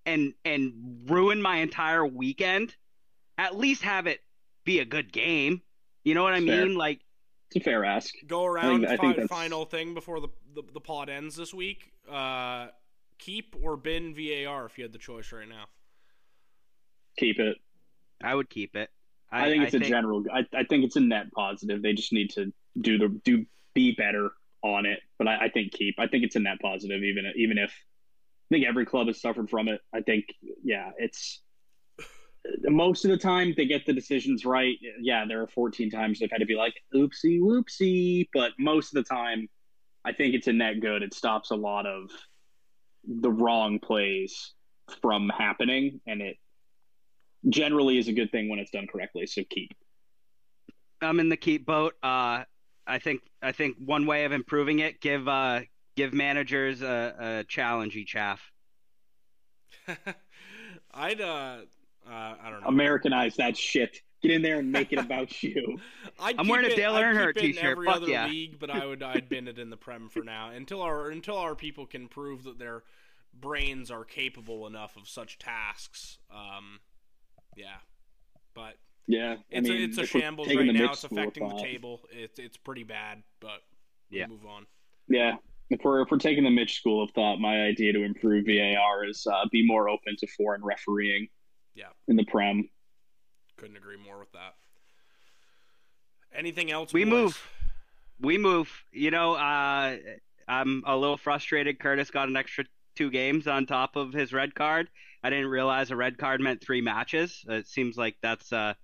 and 0.06 0.32
and 0.44 0.72
ruin 1.06 1.42
my 1.42 1.56
entire 1.58 2.06
weekend 2.06 2.74
at 3.36 3.56
least 3.56 3.82
have 3.82 4.06
it 4.06 4.20
be 4.64 4.78
a 4.80 4.84
good 4.84 5.12
game 5.12 5.60
you 6.04 6.14
know 6.14 6.22
what 6.22 6.32
i 6.34 6.44
Fair. 6.44 6.64
mean 6.66 6.76
like 6.76 7.00
it's 7.50 7.56
a 7.56 7.60
fair 7.60 7.82
ask. 7.82 8.12
Go 8.26 8.44
around 8.44 8.84
I 8.84 8.88
think 8.98 9.00
fi- 9.00 9.08
that's- 9.22 9.28
final 9.28 9.64
thing 9.64 9.94
before 9.94 10.20
the, 10.20 10.28
the 10.54 10.62
the 10.74 10.80
pod 10.80 11.08
ends 11.08 11.34
this 11.34 11.54
week. 11.54 11.92
Uh, 12.06 12.66
keep 13.18 13.56
or 13.62 13.78
bin 13.78 14.14
VAR 14.14 14.66
if 14.66 14.76
you 14.76 14.84
had 14.84 14.92
the 14.92 14.98
choice 14.98 15.32
right 15.32 15.48
now. 15.48 15.64
Keep 17.16 17.38
it. 17.40 17.56
i 18.22 18.34
would 18.34 18.50
keep 18.50 18.76
it 18.76 18.90
I, 19.32 19.48
think 19.48 19.64
it's 19.64 19.72
a 19.74 19.78
general. 19.80 20.24
I, 20.30 20.44
I 20.54 20.64
think 20.64 20.84
it's 20.84 20.96
a 20.96 21.00
net 21.00 21.32
positive. 21.32 21.80
They 21.82 21.94
just 21.94 22.12
need 22.12 22.28
to 22.32 22.52
do 22.80 22.98
the 22.98 23.08
do 23.24 23.46
be 23.78 23.92
better 23.92 24.30
on 24.64 24.86
it. 24.86 24.98
But 25.18 25.28
I, 25.28 25.44
I 25.44 25.48
think 25.50 25.72
keep. 25.72 25.94
I 26.00 26.08
think 26.08 26.24
it's 26.24 26.34
a 26.34 26.40
net 26.40 26.58
positive, 26.60 27.02
even 27.02 27.32
even 27.36 27.58
if 27.58 27.70
I 27.70 28.54
think 28.54 28.66
every 28.66 28.84
club 28.84 29.06
has 29.06 29.20
suffered 29.20 29.48
from 29.48 29.68
it. 29.68 29.80
I 29.94 30.00
think 30.00 30.24
yeah, 30.64 30.90
it's 30.98 31.42
most 32.64 33.04
of 33.04 33.12
the 33.12 33.16
time 33.16 33.54
they 33.56 33.66
get 33.66 33.86
the 33.86 33.92
decisions 33.92 34.44
right. 34.44 34.76
Yeah, 35.00 35.24
there 35.28 35.42
are 35.42 35.46
14 35.46 35.90
times 35.90 36.18
they've 36.18 36.30
had 36.30 36.40
to 36.40 36.46
be 36.46 36.56
like 36.56 36.74
oopsie 36.92 37.40
whoopsie, 37.40 38.28
but 38.32 38.52
most 38.58 38.94
of 38.94 39.04
the 39.04 39.08
time, 39.08 39.48
I 40.04 40.12
think 40.12 40.34
it's 40.34 40.48
a 40.48 40.52
net 40.52 40.80
good. 40.80 41.02
It 41.02 41.14
stops 41.14 41.52
a 41.52 41.56
lot 41.56 41.86
of 41.86 42.10
the 43.06 43.30
wrong 43.30 43.78
plays 43.78 44.54
from 45.02 45.28
happening, 45.28 46.00
and 46.06 46.20
it 46.20 46.36
generally 47.48 47.98
is 47.98 48.08
a 48.08 48.12
good 48.12 48.32
thing 48.32 48.48
when 48.48 48.58
it's 48.58 48.72
done 48.72 48.88
correctly. 48.90 49.26
So 49.26 49.42
keep. 49.48 49.70
I'm 51.00 51.20
in 51.20 51.28
the 51.28 51.36
keep 51.36 51.64
boat. 51.64 51.94
Uh, 52.02 52.42
I 52.88 52.98
think 52.98 53.20
I 53.42 53.52
think 53.52 53.76
one 53.78 54.06
way 54.06 54.24
of 54.24 54.32
improving 54.32 54.78
it 54.80 55.00
give 55.00 55.28
uh 55.28 55.60
give 55.96 56.12
managers 56.14 56.82
a, 56.82 57.14
a 57.40 57.44
challenge 57.44 57.96
each 57.96 58.12
half. 58.12 58.40
I'd 60.94 61.20
uh, 61.20 61.58
uh, 62.08 62.10
I 62.10 62.50
don't 62.50 62.62
know. 62.62 62.68
Americanize 62.68 63.36
that 63.36 63.56
shit. 63.56 64.00
Get 64.20 64.32
in 64.32 64.42
there 64.42 64.58
and 64.58 64.72
make 64.72 64.92
it 64.92 64.98
about 64.98 65.42
you. 65.44 65.78
I'd 66.18 66.36
I'm 66.38 66.44
keep 66.44 66.50
wearing 66.50 66.66
a 66.66 66.70
it- 66.70 66.76
Dale 66.76 66.94
I'd 66.94 67.04
Earnhardt 67.04 67.34
keep 67.34 67.44
it 67.44 67.46
in 67.46 67.52
t-shirt. 67.52 67.70
Every 67.70 67.86
Fuck 67.86 67.96
other 67.96 68.08
yeah. 68.08 68.26
league, 68.26 68.58
but 68.58 68.70
I 68.70 68.84
would 68.84 69.02
I'd 69.02 69.28
bin 69.30 69.46
it 69.46 69.58
in 69.58 69.70
the 69.70 69.76
Prem 69.76 70.08
for 70.08 70.24
now 70.24 70.50
until 70.50 70.82
our 70.82 71.08
until 71.10 71.36
our 71.36 71.54
people 71.54 71.86
can 71.86 72.08
prove 72.08 72.42
that 72.44 72.58
their 72.58 72.82
brains 73.38 73.90
are 73.90 74.04
capable 74.04 74.66
enough 74.66 74.96
of 74.96 75.08
such 75.08 75.38
tasks. 75.38 76.18
Um, 76.32 76.80
yeah, 77.56 77.76
but 78.54 78.76
Yeah, 79.10 79.36
it's 79.50 79.66
mean, 79.68 79.80
a, 79.80 79.84
it's 79.86 79.96
a 79.98 80.06
shambles 80.06 80.48
right 80.48 80.66
now. 80.66 80.92
It's 80.92 81.02
affecting 81.02 81.48
the 81.48 81.60
table. 81.62 82.02
It's 82.10 82.38
it's 82.38 82.58
pretty 82.58 82.84
bad, 82.84 83.22
but 83.40 83.62
Yeah. 84.10 84.26
we'll 84.28 84.36
move 84.36 84.46
on. 84.46 84.66
Yeah, 85.08 85.36
if 85.70 85.80
we're 85.82 86.02
if 86.02 86.10
we're 86.10 86.18
taking 86.18 86.44
the 86.44 86.50
Mitch 86.50 86.74
school 86.76 87.02
of 87.02 87.10
thought, 87.12 87.40
my 87.40 87.62
idea 87.62 87.94
to 87.94 88.02
improve 88.02 88.44
VAR 88.44 89.06
is 89.06 89.26
uh, 89.26 89.46
be 89.50 89.66
more 89.66 89.88
open 89.88 90.14
to 90.18 90.26
foreign 90.36 90.62
refereeing. 90.62 91.28
Yeah. 91.74 91.86
in 92.08 92.16
the 92.16 92.24
Prem. 92.24 92.68
Couldn't 93.56 93.76
agree 93.76 93.96
more 93.96 94.18
with 94.18 94.32
that. 94.32 94.54
Anything 96.34 96.70
else? 96.70 96.92
We 96.92 97.04
boys? 97.04 97.10
move. 97.12 97.48
We 98.20 98.36
move. 98.36 98.84
You 98.92 99.10
know, 99.12 99.34
uh, 99.34 99.96
I'm 100.48 100.82
a 100.86 100.96
little 100.96 101.16
frustrated. 101.16 101.78
Curtis 101.78 102.10
got 102.10 102.28
an 102.28 102.36
extra 102.36 102.64
two 102.96 103.10
games 103.10 103.46
on 103.46 103.64
top 103.64 103.94
of 103.96 104.12
his 104.12 104.32
red 104.32 104.54
card. 104.54 104.90
I 105.22 105.30
didn't 105.30 105.46
realize 105.46 105.90
a 105.92 105.96
red 105.96 106.18
card 106.18 106.40
meant 106.40 106.60
three 106.60 106.80
matches. 106.80 107.44
It 107.48 107.68
seems 107.68 107.96
like 107.96 108.16
that's 108.22 108.52
uh, 108.52 108.74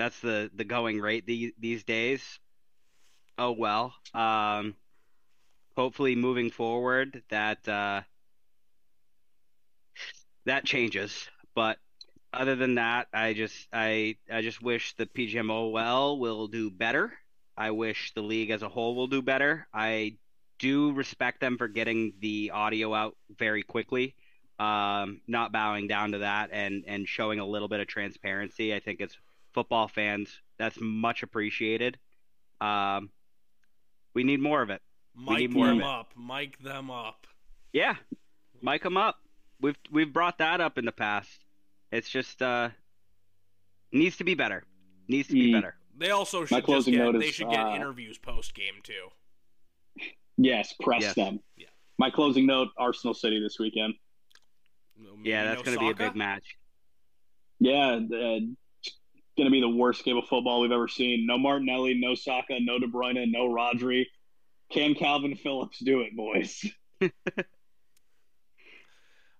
that's 0.00 0.18
the 0.20 0.50
the 0.54 0.64
going 0.64 0.98
rate 0.98 1.26
these 1.26 1.52
these 1.58 1.84
days. 1.84 2.38
Oh 3.36 3.52
well. 3.52 3.92
Um, 4.14 4.74
hopefully, 5.76 6.16
moving 6.16 6.50
forward, 6.50 7.22
that 7.28 7.68
uh, 7.68 8.00
that 10.46 10.64
changes. 10.64 11.28
But 11.54 11.76
other 12.32 12.56
than 12.56 12.76
that, 12.76 13.08
I 13.12 13.34
just 13.34 13.68
I 13.74 14.16
I 14.32 14.40
just 14.40 14.62
wish 14.62 14.94
the 14.96 15.04
PGMOL 15.04 15.70
well 15.70 16.18
will 16.18 16.46
do 16.46 16.70
better. 16.70 17.12
I 17.54 17.72
wish 17.72 18.14
the 18.14 18.22
league 18.22 18.50
as 18.50 18.62
a 18.62 18.70
whole 18.70 18.94
will 18.96 19.06
do 19.06 19.20
better. 19.20 19.68
I 19.74 20.16
do 20.58 20.92
respect 20.92 21.40
them 21.40 21.58
for 21.58 21.68
getting 21.68 22.14
the 22.20 22.52
audio 22.54 22.94
out 22.94 23.16
very 23.36 23.62
quickly, 23.62 24.14
um, 24.58 25.20
not 25.26 25.52
bowing 25.52 25.88
down 25.88 26.12
to 26.12 26.18
that, 26.18 26.48
and 26.52 26.84
and 26.86 27.06
showing 27.06 27.38
a 27.38 27.46
little 27.46 27.68
bit 27.68 27.80
of 27.80 27.86
transparency. 27.86 28.74
I 28.74 28.80
think 28.80 29.02
as 29.02 29.14
football 29.52 29.88
fans, 29.88 30.40
that's 30.58 30.78
much 30.80 31.22
appreciated. 31.22 31.98
Um, 32.60 33.10
we 34.14 34.24
need 34.24 34.40
more 34.40 34.62
of 34.62 34.70
it. 34.70 34.82
Mic 35.16 35.38
need 35.38 35.56
of 35.56 35.66
them 35.66 35.80
it. 35.80 35.84
up. 35.84 36.12
Mic 36.16 36.58
them 36.58 36.90
up. 36.90 37.26
Yeah, 37.72 37.94
mic 38.62 38.82
them 38.82 38.96
up. 38.96 39.16
We've 39.60 39.76
we've 39.90 40.12
brought 40.12 40.38
that 40.38 40.60
up 40.60 40.78
in 40.78 40.84
the 40.84 40.92
past. 40.92 41.30
It's 41.92 42.08
just 42.08 42.40
uh 42.42 42.70
needs 43.92 44.16
to 44.18 44.24
be 44.24 44.34
better. 44.34 44.64
Needs 45.08 45.28
to 45.28 45.34
be 45.34 45.50
Mm. 45.50 45.52
better. 45.52 45.74
They 45.98 46.10
also 46.10 46.44
should 46.44 46.56
just 46.56 46.64
closing 46.64 46.94
get, 46.94 47.04
note 47.04 47.18
they 47.18 47.30
should 47.30 47.50
get 47.50 47.60
uh, 47.66 47.74
interviews 47.74 48.16
post 48.18 48.54
game 48.54 48.74
too. 48.82 49.08
Yes, 50.38 50.72
press 50.80 51.02
Yes. 51.02 51.14
them. 51.14 51.40
Yeah. 51.56 51.66
My 51.98 52.10
closing 52.10 52.46
note: 52.46 52.68
Arsenal 52.78 53.12
City 53.12 53.40
this 53.40 53.58
weekend. 53.58 53.94
Maybe 54.96 55.28
Yeah, 55.30 55.44
that's 55.44 55.60
no 55.60 55.64
going 55.64 55.78
to 55.78 55.84
be 55.84 55.90
a 55.90 56.08
big 56.08 56.16
match. 56.16 56.56
Yeah, 57.58 57.94
uh, 57.96 57.98
it's 58.08 58.56
going 59.40 59.50
to 59.50 59.50
be 59.50 59.60
the 59.62 59.68
worst 59.68 60.04
game 60.04 60.16
of 60.18 60.26
football 60.26 60.60
we've 60.60 60.70
ever 60.70 60.86
seen. 60.88 61.26
No 61.26 61.38
Martinelli, 61.38 61.94
no 61.94 62.14
Saka, 62.14 62.58
no 62.60 62.78
De 62.78 62.86
Bruyne, 62.86 63.30
no 63.30 63.48
Rodri. 63.48 64.04
Can 64.70 64.94
Calvin 64.94 65.34
Phillips 65.34 65.78
do 65.78 66.00
it, 66.02 66.14
boys? 66.14 66.64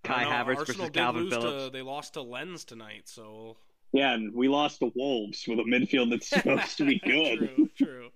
Kai 0.03 0.25
know, 0.25 0.31
Havertz 0.31 0.57
Arsenal 0.59 0.65
versus 0.65 0.91
Calvin 0.91 1.23
lose 1.25 1.33
to- 1.35 1.41
Phillips. 1.41 1.73
they 1.73 1.83
lost 1.83 2.15
to 2.15 2.23
Lens 2.23 2.65
tonight, 2.65 3.03
so 3.05 3.57
Yeah, 3.93 4.15
and 4.15 4.35
we 4.35 4.49
lost 4.49 4.79
to 4.81 4.91
Wolves 4.97 5.45
with 5.47 5.59
a 5.59 5.63
midfield 5.65 6.11
that's 6.11 6.29
supposed 6.31 6.79
to 6.79 6.87
be 6.87 6.99
good. 6.99 7.51
true, 7.55 7.69
true, 7.77 8.11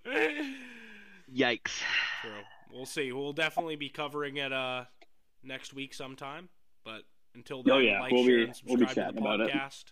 Yikes. 1.32 1.80
true. 2.22 2.30
We'll 2.72 2.86
see. 2.86 3.12
We'll 3.12 3.32
definitely 3.34 3.76
be 3.76 3.88
covering 3.90 4.38
it 4.38 4.52
uh 4.52 4.84
next 5.42 5.74
week 5.74 5.92
sometime. 5.94 6.48
But 6.84 7.02
until 7.34 7.62
then, 7.62 7.74
Oh, 7.74 7.78
yeah. 7.78 8.00
like, 8.00 8.12
We'll 8.12 8.24
share, 8.24 8.36
be- 8.38 8.42
and 8.44 8.60
we'll 8.66 8.76
be 8.78 8.86
subscribe 8.86 8.88
to 8.88 8.94
the 8.94 9.20
chatting 9.20 9.20
about 9.20 9.40
it. 9.40 9.50
podcast. 9.52 9.84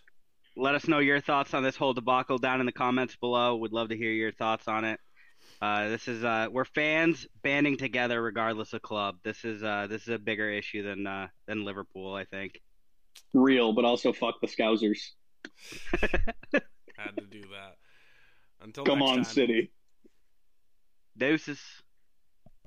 Let 0.55 0.75
us 0.75 0.87
know 0.87 0.99
your 0.99 1.19
thoughts 1.19 1.53
on 1.53 1.63
this 1.63 1.75
whole 1.75 1.93
debacle 1.93 2.37
down 2.37 2.59
in 2.59 2.65
the 2.65 2.71
comments 2.71 3.15
below. 3.15 3.55
We'd 3.55 3.71
love 3.71 3.89
to 3.89 3.97
hear 3.97 4.11
your 4.11 4.31
thoughts 4.31 4.67
on 4.67 4.85
it. 4.85 4.99
Uh, 5.61 5.89
this 5.89 6.07
is 6.07 6.23
uh, 6.23 6.47
we're 6.51 6.65
fans 6.65 7.25
banding 7.41 7.77
together 7.77 8.21
regardless 8.21 8.73
of 8.73 8.81
club. 8.81 9.15
This 9.23 9.45
is 9.45 9.63
uh, 9.63 9.87
this 9.89 10.03
is 10.03 10.09
a 10.09 10.19
bigger 10.19 10.49
issue 10.49 10.83
than 10.83 11.07
uh, 11.07 11.27
than 11.47 11.63
Liverpool, 11.63 12.13
I 12.13 12.25
think. 12.25 12.61
Real, 13.33 13.73
but 13.73 13.85
also 13.85 14.13
fuck 14.13 14.41
the 14.41 14.47
Scousers. 14.47 15.11
Had 16.97 17.17
to 17.17 17.25
do 17.29 17.41
that. 17.41 17.75
Until 18.61 18.85
Come 18.85 18.99
next 18.99 19.09
on, 19.09 19.15
time. 19.17 19.23
City. 19.23 19.71
Deuces. 21.17 21.59